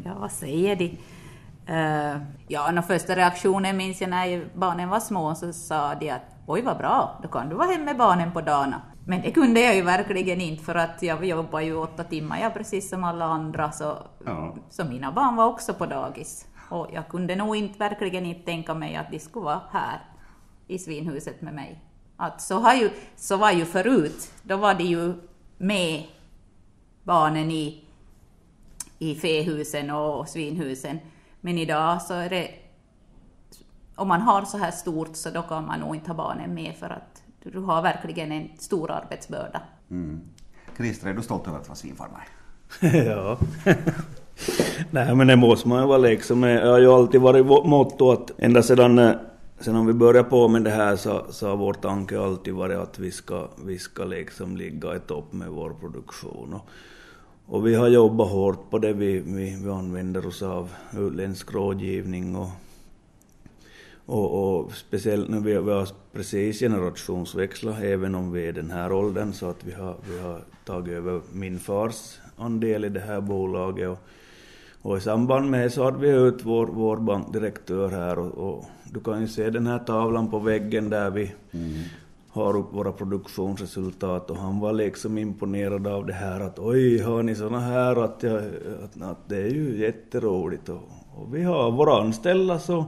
[0.05, 0.99] ja vad säger de?
[1.71, 6.23] Uh, ja, den första reaktionen minns jag när barnen var små så sa de att
[6.47, 8.83] oj vad bra, då kan du vara hemma med barnen på dagarna.
[9.11, 12.55] Men det kunde jag ju verkligen inte för att jag jobbar ju åtta timmar, jag
[12.55, 14.55] precis som alla andra, så, Ja.
[14.71, 16.47] så mina barn var också på dagis.
[16.69, 20.01] Och jag kunde nog inte, verkligen inte tänka mig att de skulle vara här
[20.67, 21.85] i svinhuset med mig.
[22.17, 25.15] Att så, har ju, så var ju förut, då var de ju
[25.59, 26.05] med
[27.03, 27.85] barnen i,
[28.99, 30.99] i fähusen och svinhusen.
[31.41, 32.51] Men idag så är det,
[33.95, 36.77] om man har så här stort så då kan man nog inte ha barnen med
[36.77, 39.63] för att du har verkligen en stor arbetsbörda.
[40.77, 42.23] Christer, är du stolt över att vara svinfarmare?
[43.07, 43.39] ja.
[44.91, 46.43] Nej men det måste man ju vara liksom.
[46.43, 49.13] Jag har ju alltid varit motto att ända sedan, eh,
[49.61, 52.99] sedan vi började på med det här så, så har vår tanke alltid varit att
[52.99, 56.55] vi ska, vi ska liksom ligga i topp med vår produktion.
[56.55, 56.69] Och,
[57.47, 58.93] och vi har jobbat hårt på det.
[58.93, 62.49] Vi, vi, vi använder oss av utländsk rådgivning och,
[64.11, 68.93] och, och speciellt när vi, vi har precis generationsväxlat, även om vi är den här
[68.93, 73.21] åldern, så att vi har, vi har tagit över min fars andel i det här
[73.21, 73.89] bolaget.
[73.89, 73.99] Och,
[74.83, 79.01] och i samband med så hade vi ut vår, vår bankdirektör här och, och du
[79.01, 81.33] kan ju se den här tavlan på väggen där vi
[82.29, 87.23] har upp våra produktionsresultat och han var liksom imponerad av det här att oj, har
[87.23, 88.43] ni såna här att, jag,
[88.85, 90.83] att, att det är ju jätteroligt och,
[91.15, 92.85] och vi har våra anställda så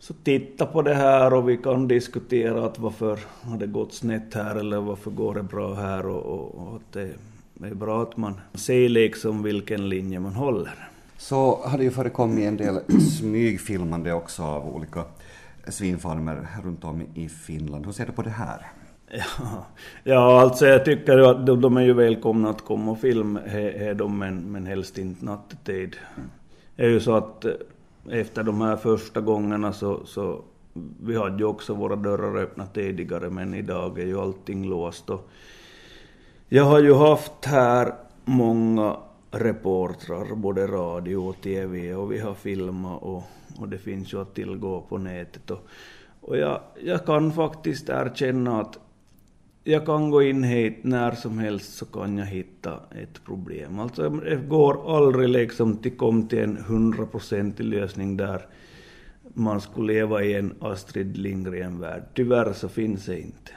[0.00, 4.34] så titta på det här och vi kan diskutera att varför har det gått snett
[4.34, 8.16] här eller varför går det bra här och, och, och att det är bra att
[8.16, 10.88] man ser liksom vilken linje man håller.
[11.18, 15.04] Så har det ju förekommit en del smygfilmande också av olika
[15.68, 17.86] svinfarmer runt om i Finland.
[17.86, 18.66] Hur ser du på det här?
[19.10, 19.66] Ja,
[20.04, 23.78] ja alltså jag tycker att de, de är ju välkomna att komma och filma, he,
[23.78, 25.96] he de, men, men helst inte nattetid.
[26.76, 27.46] Det är ju så att
[28.10, 30.44] efter de här första gångerna så, så
[31.00, 35.10] vi hade ju också våra dörrar öppna tidigare men idag är ju allting låst.
[35.10, 35.28] Och
[36.48, 38.96] jag har ju haft här många
[39.30, 43.22] reportrar, både radio och TV och vi har filmat och,
[43.58, 45.50] och det finns ju att tillgå på nätet.
[45.50, 45.66] Och,
[46.20, 48.78] och jag, jag kan faktiskt erkänna att
[49.64, 53.78] jag kan gå in hit när som helst så kan jag hitta ett problem.
[53.78, 58.46] Alltså det går aldrig liksom till kom till en hundraprocentig lösning där
[59.34, 62.02] man skulle leva i en Astrid Lindgren-värld.
[62.14, 63.52] Tyvärr så finns det inte.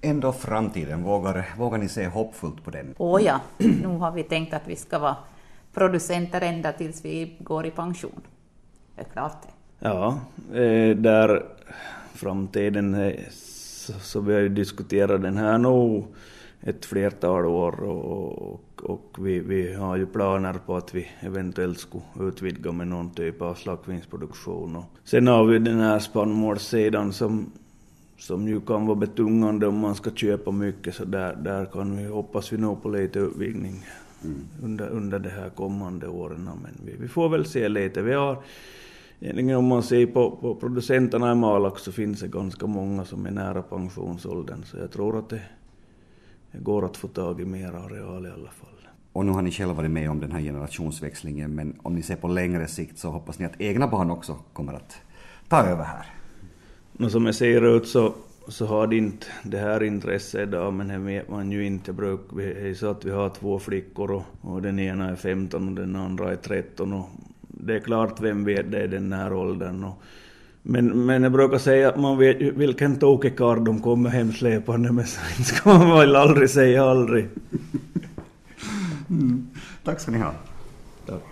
[0.00, 2.94] Ändå framtiden, vågar, vågar ni se hoppfullt på den?
[2.98, 5.16] Åh ja, nu har vi tänkt att vi ska vara
[5.74, 8.20] producenter ända tills vi går i pension.
[8.96, 9.48] Det är klart det.
[9.88, 10.20] Ja,
[10.52, 11.42] eh, där
[12.14, 13.28] framtiden är,
[13.82, 16.06] så, så vi har ju diskuterat den här nog
[16.60, 21.78] ett flertal år och, och, och vi, vi har ju planer på att vi eventuellt
[21.78, 24.76] skulle utvidga med någon typ av slaktsvinsproduktion.
[24.76, 27.52] Och sen har vi den här spannmålssidan som,
[28.18, 32.04] som ju kan vara betungande om man ska köpa mycket så där, där kan vi,
[32.04, 33.84] hoppas vi nog på lite utvidgning
[34.62, 36.50] under, under de här kommande åren.
[36.62, 38.02] Men vi, vi får väl se lite.
[38.02, 38.42] Vi har
[39.22, 43.26] Egentligen om man ser på, på producenterna i Malax så finns det ganska många som
[43.26, 45.40] är nära pensionsåldern så jag tror att det,
[46.52, 48.88] det går att få tag i mer areal i alla fall.
[49.12, 52.16] Och nu har ni själva varit med om den här generationsväxlingen, men om ni ser
[52.16, 54.96] på längre sikt så hoppas ni att egna barn också kommer att
[55.48, 56.06] ta över här.
[56.98, 58.14] Och som jag ser ut så,
[58.48, 61.92] så har det inte det här intresset idag, men det vet man ju inte.
[61.92, 65.68] Bruk, vi är så att vi har två flickor och, och den ena är 15
[65.68, 67.08] och den andra är 13 och
[67.52, 69.84] det är klart, vem vet det i den här åldern.
[69.84, 70.02] Och,
[70.62, 74.92] men, men jag brukar säga att man vet vilken tokig karl de kommer hem släpande
[74.92, 77.28] med, så inte ska man väl aldrig säga aldrig.
[79.84, 80.34] Tack ska ni ha.
[81.06, 81.22] Tack.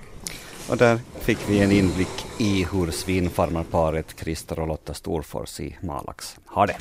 [0.70, 6.36] Och där fick vi en inblick i hur svinfarmarparet Christer och Lotta Storfors i Malax
[6.44, 6.76] har det.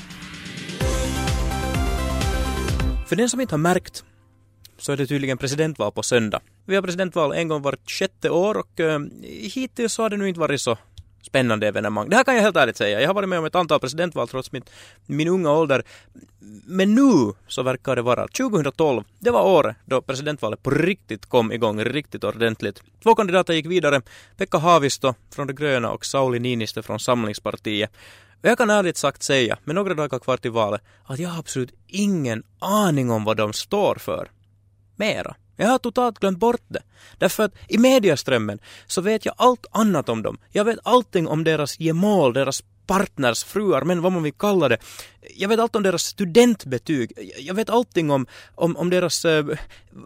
[3.07, 4.03] För den som inte har märkt
[4.77, 6.41] så är det tydligen presidentval på söndag.
[6.69, 8.99] Vi har presidentval en gång vart sjätte år och eh,
[9.53, 10.77] hittills så har det nu inte varit så
[11.21, 12.09] spännande evenemang.
[12.09, 13.01] Det här kan jag helt ärligt säga.
[13.01, 14.63] Jag har varit med om ett antal presidentval trots min,
[15.05, 15.83] min unga ålder.
[16.65, 19.03] Men nu så verkar det vara 2012.
[19.19, 22.83] Det var året då presidentvalet på riktigt kom igång riktigt ordentligt.
[23.03, 24.01] Två kandidater gick vidare.
[24.37, 27.91] Pekka Haavisto från De gröna och Sauli Niinistö från Samlingspartiet.
[28.41, 31.39] Och jag kan ärligt sagt säga, med några dagar kvar till valet, att jag har
[31.39, 34.31] absolut ingen aning om vad de står för.
[34.95, 35.35] Mera.
[35.61, 36.81] Jag har totalt glömt bort det.
[37.17, 40.37] Därför att i mediaströmmen så vet jag allt annat om dem.
[40.51, 44.77] Jag vet allting om deras gemål, deras partners, fruar, men vad man vill kalla det.
[45.35, 47.11] Jag vet allt om deras studentbetyg.
[47.37, 49.57] Jag vet allting om, om, om deras eh, äh,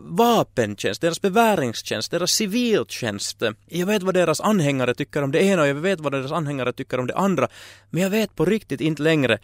[0.10, 3.44] vapentjänst, deras beväringstjänst, deras civiltjänst.
[3.66, 6.74] Jag vet vad deras anhängare tycker om det ena och jag vet vad deras anhängare
[6.74, 7.48] tycker om det andra.
[7.90, 9.40] Men jag vet på riktigt inte längre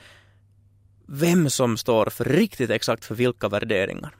[1.07, 4.15] vem som står för riktigt exakt för vilka värderingar.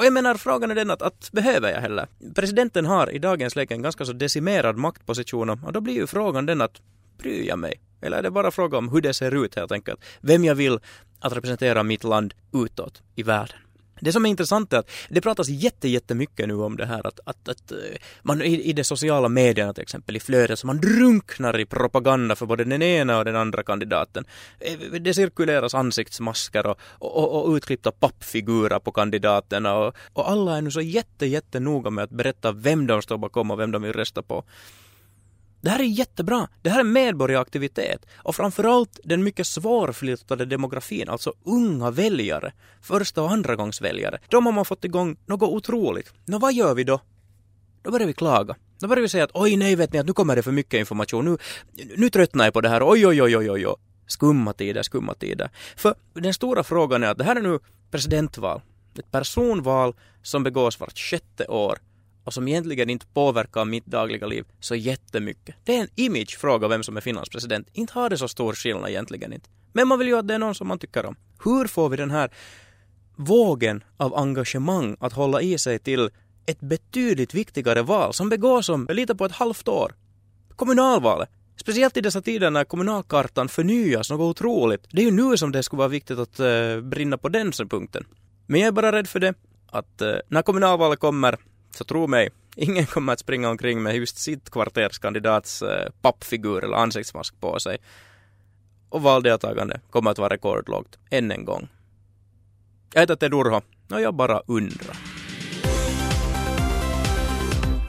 [0.00, 2.06] Och jag menar, frågan är den att, att behöver jag heller?
[2.34, 6.46] Presidenten har i dagens läge en ganska så decimerad maktposition och då blir ju frågan
[6.46, 6.80] den att
[7.18, 7.80] bryr jag mig?
[8.02, 10.00] Eller är det bara fråga om hur det ser ut helt enkelt?
[10.20, 10.78] Vem jag vill
[11.20, 13.56] att representera mitt land utåt i världen?
[14.00, 17.48] Det som är intressant är att det pratas jättemycket nu om det här att, att,
[17.48, 17.78] att eh,
[18.22, 22.36] man i, i de sociala medierna till exempel i flödet så man drunknar i propaganda
[22.36, 24.24] för både den ena och den andra kandidaten.
[24.60, 30.62] Eh, det cirkuleras ansiktsmasker och, och, och utklippta pappfigurer på kandidaterna och, och alla är
[30.62, 33.92] nu så jätte, jättenoga med att berätta vem de står bakom och vem de vill
[33.92, 34.44] rösta på.
[35.60, 36.48] Det här är jättebra.
[36.62, 43.30] Det här är medborgaraktivitet och framförallt den mycket svårflyttade demografin, alltså unga väljare, första och
[43.30, 44.18] andra gångs väljare.
[44.28, 46.12] De har man fått igång något otroligt.
[46.24, 47.00] Nå, vad gör vi då?
[47.82, 48.56] Då börjar vi klaga.
[48.80, 50.80] Då börjar vi säga att oj nej vet ni att nu kommer det för mycket
[50.80, 51.24] information.
[51.24, 51.38] Nu,
[51.96, 52.82] nu tröttnar jag på det här.
[52.90, 53.66] Oj oj oj oj oj.
[53.66, 53.76] oj.
[54.06, 55.50] Skumma tider, skumma tider.
[55.76, 57.58] För den stora frågan är att det här är nu
[57.90, 58.60] presidentval.
[58.98, 61.78] Ett personval som begås vart sjätte år
[62.24, 65.54] och som egentligen inte påverkar mitt dagliga liv så jättemycket.
[65.64, 67.68] Det är en imagefråga vem som är Finlands president.
[67.72, 69.48] Inte har det så stor skillnad egentligen inte.
[69.72, 71.16] Men man vill ju att det är någon som man tycker om.
[71.44, 72.30] Hur får vi den här
[73.16, 76.10] vågen av engagemang att hålla i sig till
[76.46, 79.94] ett betydligt viktigare val som begås om lite på ett halvt år?
[80.56, 81.28] Kommunalvalet.
[81.56, 84.86] Speciellt i dessa tider när kommunalkartan förnyas något otroligt.
[84.90, 88.04] Det är ju nu som det skulle vara viktigt att uh, brinna på den punkten.
[88.46, 89.34] Men jag är bara rädd för det
[89.66, 91.36] att uh, när kommunalvalet kommer
[91.70, 96.76] så tro mig, ingen kommer att springa omkring med just sitt kvarterskandidats eh, pappfigur eller
[96.76, 97.78] ansiktsmask på sig.
[98.88, 101.68] Och valdeltagande kommer att vara rekordlågt, än en gång.
[102.94, 104.96] Jag heter Ted Urho och jag bara undrar.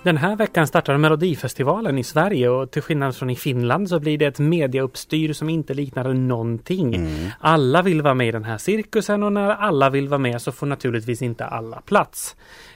[0.03, 4.17] Den här veckan startar Melodifestivalen i Sverige och till skillnad från i Finland så blir
[4.17, 6.95] det ett mediauppstyr som inte liknar någonting.
[6.95, 7.29] Mm.
[7.39, 10.51] Alla vill vara med i den här cirkusen och när alla vill vara med så
[10.51, 12.35] får naturligtvis inte alla plats.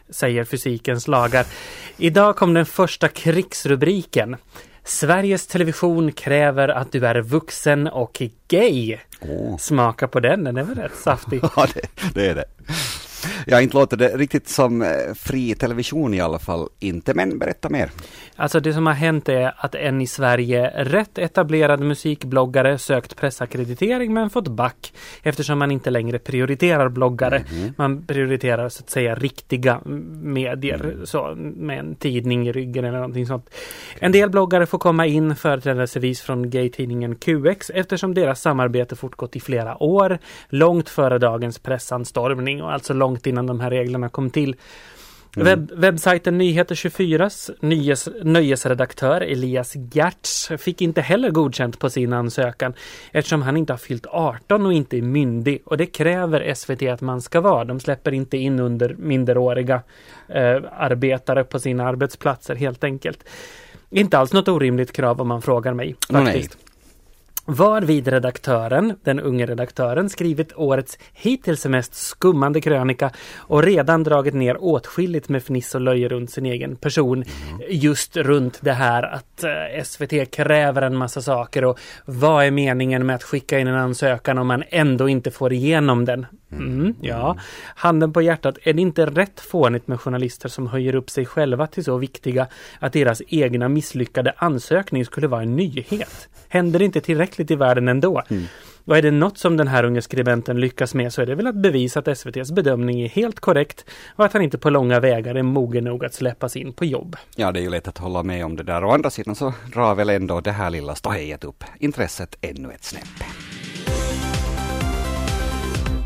[0.10, 1.46] Säger fysikens lagar.
[1.98, 4.36] Idag kom den första krigsrubriken.
[4.84, 8.98] Sveriges Television kräver att du är vuxen och gay.
[9.22, 9.58] Oh.
[9.58, 11.42] Smaka på den, den är väl rätt saftig?
[11.56, 12.46] ja, det, det är det.
[13.48, 16.68] Ja, inte låter det riktigt som eh, fri television i alla fall.
[16.80, 17.90] Inte, men berätta mer.
[18.36, 24.14] Alltså det som har hänt är att en i Sverige rätt etablerad musikbloggare sökt pressackreditering
[24.14, 27.38] men fått back eftersom man inte längre prioriterar bloggare.
[27.38, 27.74] Mm.
[27.78, 29.80] Man prioriterar så att säga riktiga
[30.22, 31.06] medier mm.
[31.06, 33.50] så, med en tidning i ryggen eller någonting sånt.
[34.00, 39.40] En del bloggare får komma in företrädelsevis från gaytidningen QX eftersom deras samarbete fortgått i
[39.40, 44.30] flera år, långt före dagens pressanstormning och alltså långt långt innan de här reglerna kom
[44.30, 44.56] till.
[45.36, 45.46] Mm.
[45.46, 52.74] Webb, webbsajten Nyheter 24s nyhes, nöjesredaktör Elias Gertz fick inte heller godkänt på sin ansökan
[53.12, 57.02] eftersom han inte har fyllt 18 och inte är myndig och det kräver SVT att
[57.02, 57.66] man ska vara.
[57.66, 59.82] De släpper inte in under minderåriga
[60.28, 63.24] eh, arbetare på sina arbetsplatser helt enkelt.
[63.90, 65.96] Inte alls något orimligt krav om man frågar mig.
[66.12, 66.58] Faktiskt.
[66.58, 66.65] Nej
[67.46, 74.34] var vid redaktören, den unge redaktören, skrivit årets hittills mest skummande krönika och redan dragit
[74.34, 77.24] ner åtskilligt med fniss och löje runt sin egen person.
[77.70, 83.06] Just runt det här att eh, SVT kräver en massa saker och vad är meningen
[83.06, 86.26] med att skicka in en ansökan om man ändå inte får igenom den?
[86.58, 87.38] Mm, ja,
[87.76, 91.68] handen på hjärtat, är det inte rätt fånigt med journalister som höjer upp sig själva
[91.68, 92.48] till så viktiga
[92.80, 96.30] att deras egna misslyckade ansökning skulle vara en nyhet?
[96.50, 98.22] Händer det inte tillräckligt i världen ändå?
[98.30, 98.44] Mm.
[98.86, 101.48] Och är det något som den här unge skribenten lyckas med så är det väl
[101.48, 105.36] att bevisa att SVTs bedömning är helt korrekt och att han inte på långa vägar
[105.36, 107.16] är mogen nog att släppas in på jobb.
[107.36, 108.84] Ja, det är ju lätt att hålla med om det där.
[108.84, 112.84] Å andra sidan så drar väl ändå det här lilla ståhejet upp intresset ännu ett
[112.84, 113.24] snäpp.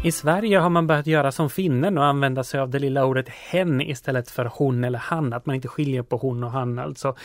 [0.03, 3.29] I Sverige har man börjat göra som finnen och använda sig av det lilla ordet
[3.29, 7.15] hen istället för hon eller han, att man inte skiljer på hon och han alltså.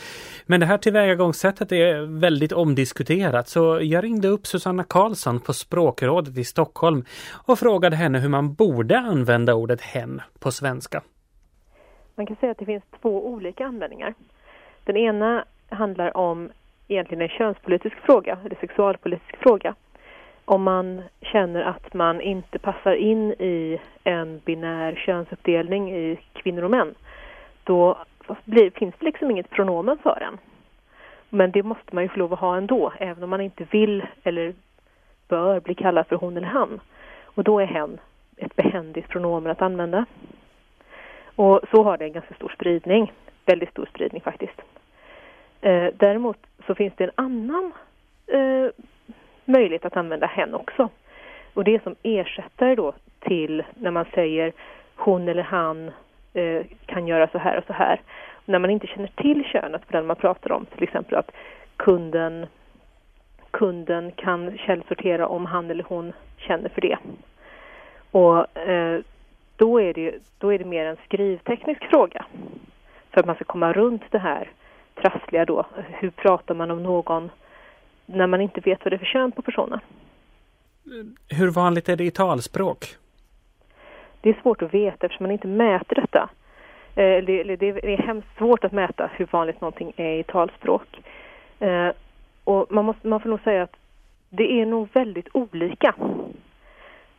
[0.45, 6.37] Men det här tillvägagångssättet är väldigt omdiskuterat så jag ringde upp Susanna Karlsson på Språkrådet
[6.37, 7.05] i Stockholm
[7.47, 11.01] och frågade henne hur man borde använda ordet hen på svenska.
[12.15, 14.13] Man kan säga att det finns två olika användningar.
[14.83, 16.49] Den ena handlar om
[16.87, 19.75] egentligen en könspolitisk fråga, eller sexualpolitisk fråga
[20.45, 26.71] om man känner att man inte passar in i en binär könsuppdelning i kvinnor och
[26.71, 26.95] män,
[27.63, 27.97] då
[28.43, 30.37] blir, finns det liksom inget pronomen för en.
[31.29, 34.05] Men det måste man ju få lov att ha ändå, även om man inte vill
[34.23, 34.53] eller
[35.27, 36.79] bör bli kallad för hon eller han.
[37.23, 37.99] Och då är hen
[38.37, 40.05] ett behändigt pronomen att använda.
[41.35, 43.13] Och så har det en ganska stor spridning,
[43.45, 44.61] väldigt stor spridning faktiskt.
[45.61, 46.37] Eh, däremot
[46.67, 47.73] så finns det en annan
[48.27, 48.69] eh,
[49.45, 50.89] möjlighet att använda hen också.
[51.53, 54.53] Och det är som ersättare då till när man säger
[54.95, 55.91] hon eller han
[56.33, 58.01] eh, kan göra så här och så här.
[58.45, 61.31] När man inte känner till könet på den man pratar om, till exempel att
[61.77, 62.47] kunden,
[63.51, 66.97] kunden kan källsortera om han eller hon känner för det.
[68.11, 69.01] Och eh,
[69.55, 72.25] då, är det, då är det mer en skrivteknisk fråga.
[73.11, 74.49] För att man ska komma runt det här
[74.95, 75.65] trassliga då.
[75.89, 77.29] Hur pratar man om någon
[78.05, 79.79] när man inte vet vad det är för kön på personen?
[81.29, 82.85] Hur vanligt är det i talspråk?
[84.21, 86.29] Det är svårt att veta eftersom man inte mäter detta.
[86.95, 91.01] Eh, det, det är hemskt svårt att mäta hur vanligt någonting är i talspråk.
[91.59, 91.89] Eh,
[92.43, 93.75] och man, måste, man får nog säga att
[94.29, 95.95] det är nog väldigt olika.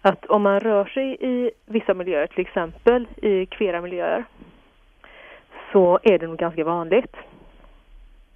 [0.03, 4.24] Att om man rör sig i vissa miljöer, till exempel i kvera miljöer,
[5.72, 7.16] så är det nog ganska vanligt.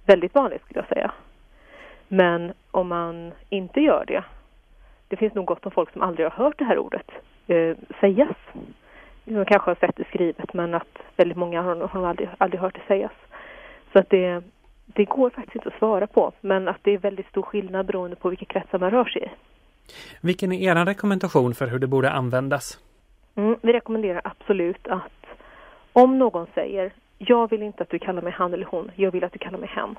[0.05, 1.11] Väldigt vanligt skulle jag säga.
[2.13, 4.23] Men om man inte gör det,
[5.07, 7.11] det finns nog gott om folk som aldrig har hört det här ordet
[7.47, 8.37] eh, sägas.
[9.25, 12.73] De kanske har sett det skrivet men att väldigt många har, har aldrig, aldrig hört
[12.73, 13.11] det sägas.
[13.93, 14.43] Så att det,
[14.85, 18.15] det går faktiskt inte att svara på men att det är väldigt stor skillnad beroende
[18.15, 19.29] på vilka kretsar man rör sig i.
[20.21, 22.79] Vilken är er rekommendation för hur det borde användas?
[23.35, 25.25] Mm, vi rekommenderar absolut att
[25.93, 29.23] om någon säger jag vill inte att du kallar mig han eller hon, jag vill
[29.23, 29.95] att du kallar mig hen.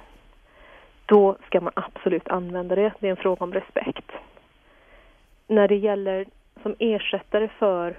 [1.07, 2.93] Då ska man absolut använda det.
[2.99, 4.13] Det är en fråga om respekt.
[5.47, 6.27] När det gäller
[6.63, 7.97] som ersättare för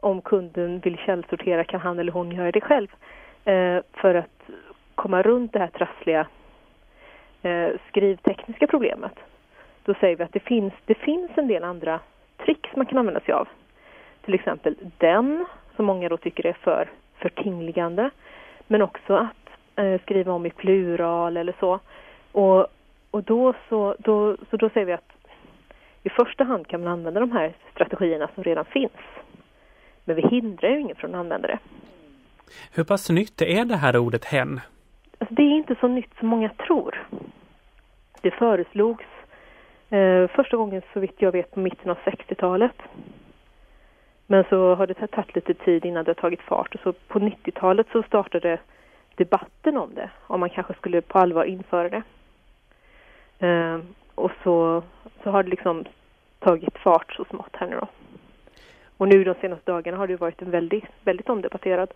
[0.00, 2.88] om kunden vill källsortera kan han eller hon göra det själv.
[3.44, 4.50] Eh, för att
[4.94, 6.26] komma runt det här trassliga
[7.42, 9.12] eh, skrivtekniska problemet.
[9.84, 12.00] Då säger vi att det finns, det finns en del andra
[12.36, 13.48] tricks man kan använda sig av.
[14.24, 18.10] Till exempel den, som många då tycker är för förtingligande.
[18.66, 19.47] Men också att
[19.78, 21.80] eh, skriva om i plural eller så.
[22.32, 22.66] Och,
[23.10, 25.12] och då, så, då, så då säger vi att
[26.02, 28.92] i första hand kan man använda de här strategierna som redan finns.
[30.04, 31.58] Men vi hindrar ju ingen från att använda det.
[32.74, 34.60] Hur pass nytt är det här ordet hen?
[35.18, 37.06] Alltså det är inte så nytt som många tror.
[38.20, 39.04] Det föreslogs
[39.90, 42.76] eh, första gången så vitt jag vet på mitten av 60-talet.
[44.26, 47.18] Men så har det tagit lite tid innan det har tagit fart och så på
[47.18, 48.58] 90-talet så startade
[49.18, 52.02] debatten om det, om man kanske skulle på allvar införa det.
[53.46, 53.78] Eh,
[54.14, 54.82] och så,
[55.22, 55.84] så har det liksom
[56.38, 57.88] tagit fart så smått här nu då.
[58.96, 61.94] Och nu de senaste dagarna har det varit en väldigt, väldigt omdebatterad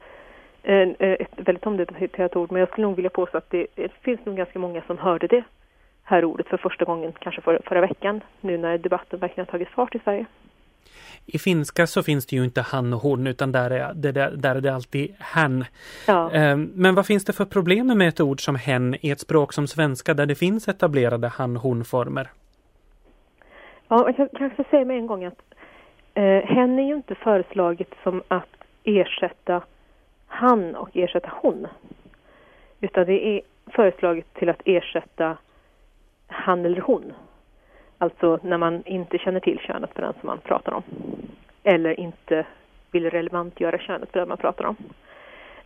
[0.62, 3.92] en, eh, ett väldigt omdebatterat ord, men jag skulle nog vilja påstå att det, det,
[3.92, 5.44] finns nog ganska många som hörde det
[6.02, 9.68] här ordet för första gången, kanske för, förra veckan, nu när debatten verkligen har tagit
[9.68, 10.26] fart i Sverige.
[11.26, 14.30] I finska så finns det ju inte han och hon utan där är det, där,
[14.30, 15.64] där är det alltid hen.
[16.06, 16.30] Ja.
[16.30, 19.52] Ehm, men vad finns det för problem med ett ord som hen i ett språk
[19.52, 22.30] som svenska där det finns etablerade han-hon-former?
[23.88, 25.42] Ja, jag kan kanske säga med en gång att
[26.14, 28.48] eh, hen är ju inte föreslaget som att
[28.84, 29.62] ersätta
[30.26, 31.66] han och ersätta hon.
[32.80, 35.36] Utan det är föreslaget till att ersätta
[36.26, 37.12] han eller hon.
[38.02, 40.82] Alltså när man inte känner till könet för den som man pratar om.
[41.62, 42.46] Eller inte
[42.90, 44.76] vill relevantgöra könet för den man pratar om.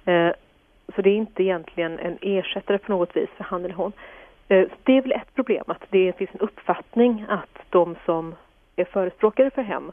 [0.05, 0.33] Eh,
[0.95, 3.93] så det är inte egentligen en ersättare på något vis för han eller hon.
[4.49, 8.35] Eh, det är väl ett problem att det finns en uppfattning att de som
[8.77, 9.93] är förespråkare för hem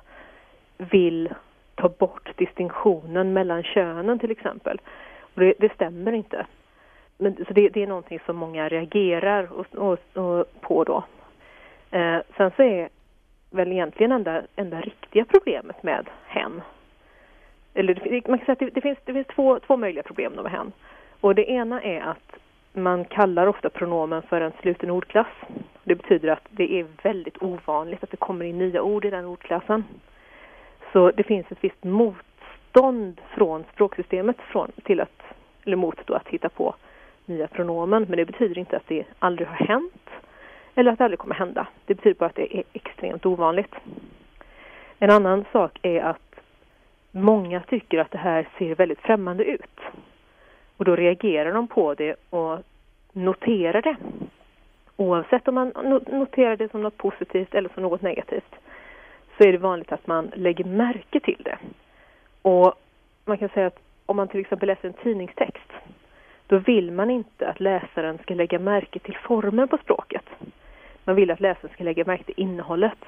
[0.78, 1.34] vill
[1.76, 4.82] ta bort distinktionen mellan könen till exempel.
[5.20, 6.46] Och det, det stämmer inte.
[7.18, 11.04] Men, så det, det, är någonting som många reagerar och, och, och på då.
[11.94, 12.89] Eh, sen så är
[13.50, 16.62] väl egentligen enda, enda riktiga problemet med hen.
[17.74, 20.52] Eller man kan säga att det, det, finns, det finns två, två möjliga problem med
[20.52, 20.72] hen.
[21.22, 22.38] Och det ena är att
[22.74, 25.28] man kallar ofta pronomen för en sluten ordklass.
[25.84, 29.26] Det betyder att det är väldigt ovanligt att det kommer in nya ord i den
[29.26, 29.84] ordklassen.
[30.91, 35.22] Så det finns ett visst motstånd från språksystemet från, till att,
[35.66, 36.76] eller mot då att hitta på
[37.26, 38.06] nya pronomen.
[38.10, 40.10] Men det betyder inte att det aldrig har hänt
[40.76, 41.68] eller att det aldrig kommer hända.
[41.86, 43.76] Det betyder bara att det är extremt ovanligt.
[45.00, 46.36] En annan sak är att
[47.12, 49.80] många tycker att det här ser väldigt främmande ut.
[50.78, 52.60] Och då reagerar de på det och
[53.12, 53.96] noterar det.
[54.98, 55.68] Oavsett om man
[56.08, 58.56] noterar det som något positivt eller som något negativt
[59.38, 61.58] så är det vanligt att man lägger märke till det.
[62.42, 62.74] Och
[63.26, 65.72] man kan säga att om man till exempel läser en tidningstext
[66.48, 70.26] då vill man inte att läsaren ska lägga märke till formen på språket.
[71.04, 72.99] Man vill att läsaren ska lägga märke till innehållet.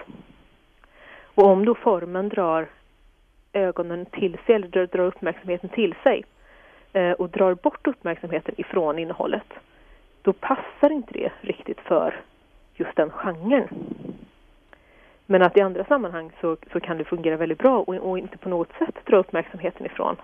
[1.23, 2.67] Och om då formen drar
[3.53, 6.23] ögonen till sig eller drar uppmärksamheten till sig
[6.93, 9.53] eh, och drar bort uppmärksamheten ifrån innehållet,
[10.21, 12.21] då passar inte det riktigt för
[12.75, 13.67] just den genren.
[15.25, 18.37] Men att i andra sammanhang så, så kan det fungera väldigt bra och, och, inte
[18.37, 20.15] på något sätt dra uppmärksamheten ifrån,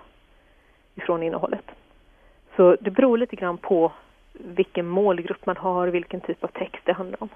[0.94, 1.64] ifrån innehållet.
[2.56, 3.92] Så det beror lite grann på
[4.32, 7.28] vilken målgrupp man har, vilken typ av text det handlar om.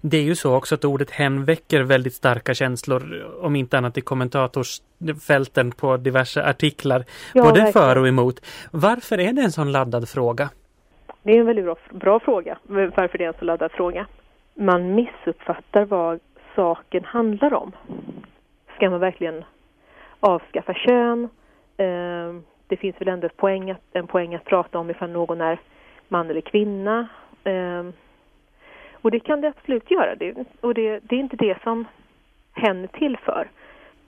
[0.00, 3.98] Det är ju så också att ordet hen väcker väldigt starka känslor, om inte annat
[3.98, 7.04] i kommentatorsfälten på diverse artiklar,
[7.34, 7.72] ja, både verkligen.
[7.72, 8.46] för och emot.
[8.70, 10.50] Varför är det en sån laddad fråga?
[11.22, 14.06] Det är en väldigt bra, bra fråga, varför det är en så laddad fråga.
[14.54, 16.20] Man missuppfattar vad
[16.56, 17.72] saken handlar om.
[18.76, 19.44] Ska man verkligen
[20.20, 21.28] avskaffa kön?
[21.76, 25.60] Eh, det finns väl ändå poäng att, en poäng att prata om ifall någon är
[26.08, 27.08] man eller kvinna.
[29.06, 30.14] Och det kan det absolut göra.
[30.14, 31.84] Det, och det, det är inte det som
[32.54, 33.48] hen är till för.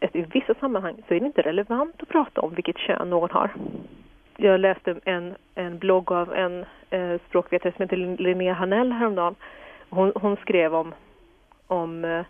[0.00, 3.30] Alltså, I vissa sammanhang så är det inte relevant att prata om vilket kön någon
[3.30, 3.50] har.
[4.36, 9.34] Jag läste en, en blogg av en eh, språkvetare som heter Linnea Hanell häromdagen.
[9.90, 10.94] Hon, hon skrev om,
[11.66, 12.24] om eh,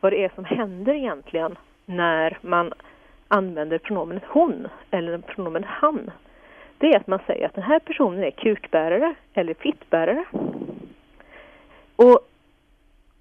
[0.00, 2.72] vad det är som händer egentligen när man
[3.28, 6.10] använder pronomenet hon eller pronomenet han.
[6.78, 10.24] Det är att man säger att den här personen är kukbärare eller fittbärare.
[11.98, 12.18] Och,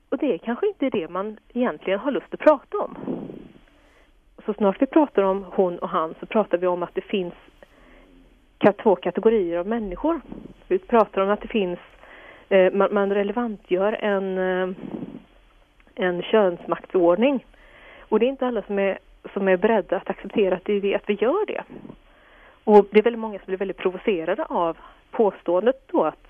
[0.09, 2.97] och det är kanske inte det man egentligen har lust att prata om.
[4.45, 7.33] Så snart vi pratar om hon och han så pratar vi om att det finns
[8.83, 10.21] två kategorier av människor.
[10.67, 11.79] Vi pratar om att det finns,
[12.49, 14.75] eh, man, man relevantgör en, eh,
[15.95, 17.45] en könsmaktsordning.
[18.09, 18.99] Och det är inte alla som är,
[19.33, 21.63] som är beredda att acceptera att, det, att vi gör det.
[22.63, 24.77] Och det är väldigt många som blir väldigt provocerade av
[25.11, 26.27] påståendet då att,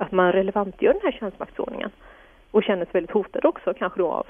[0.00, 1.90] att man relevantgör den här könsmaktsordningen.
[2.50, 4.26] Och känner sig väldigt hotade också kanske då av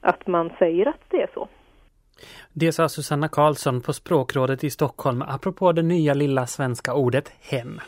[0.00, 1.48] att man säger att det är så.
[2.52, 7.80] Det sa Susanna Karlsson på Språkrådet i Stockholm apropå det nya lilla svenska ordet hen.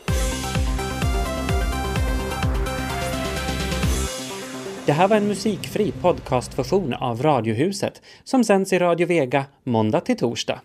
[4.85, 10.17] Det här var en musikfri podcastversion av Radiohuset som sänds i Radio Vega måndag till
[10.17, 10.61] torsdag.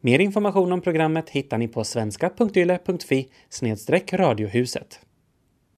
[0.00, 3.28] Mer information om programmet hittar ni på svenska.yle.fi
[4.12, 5.07] radiohuset.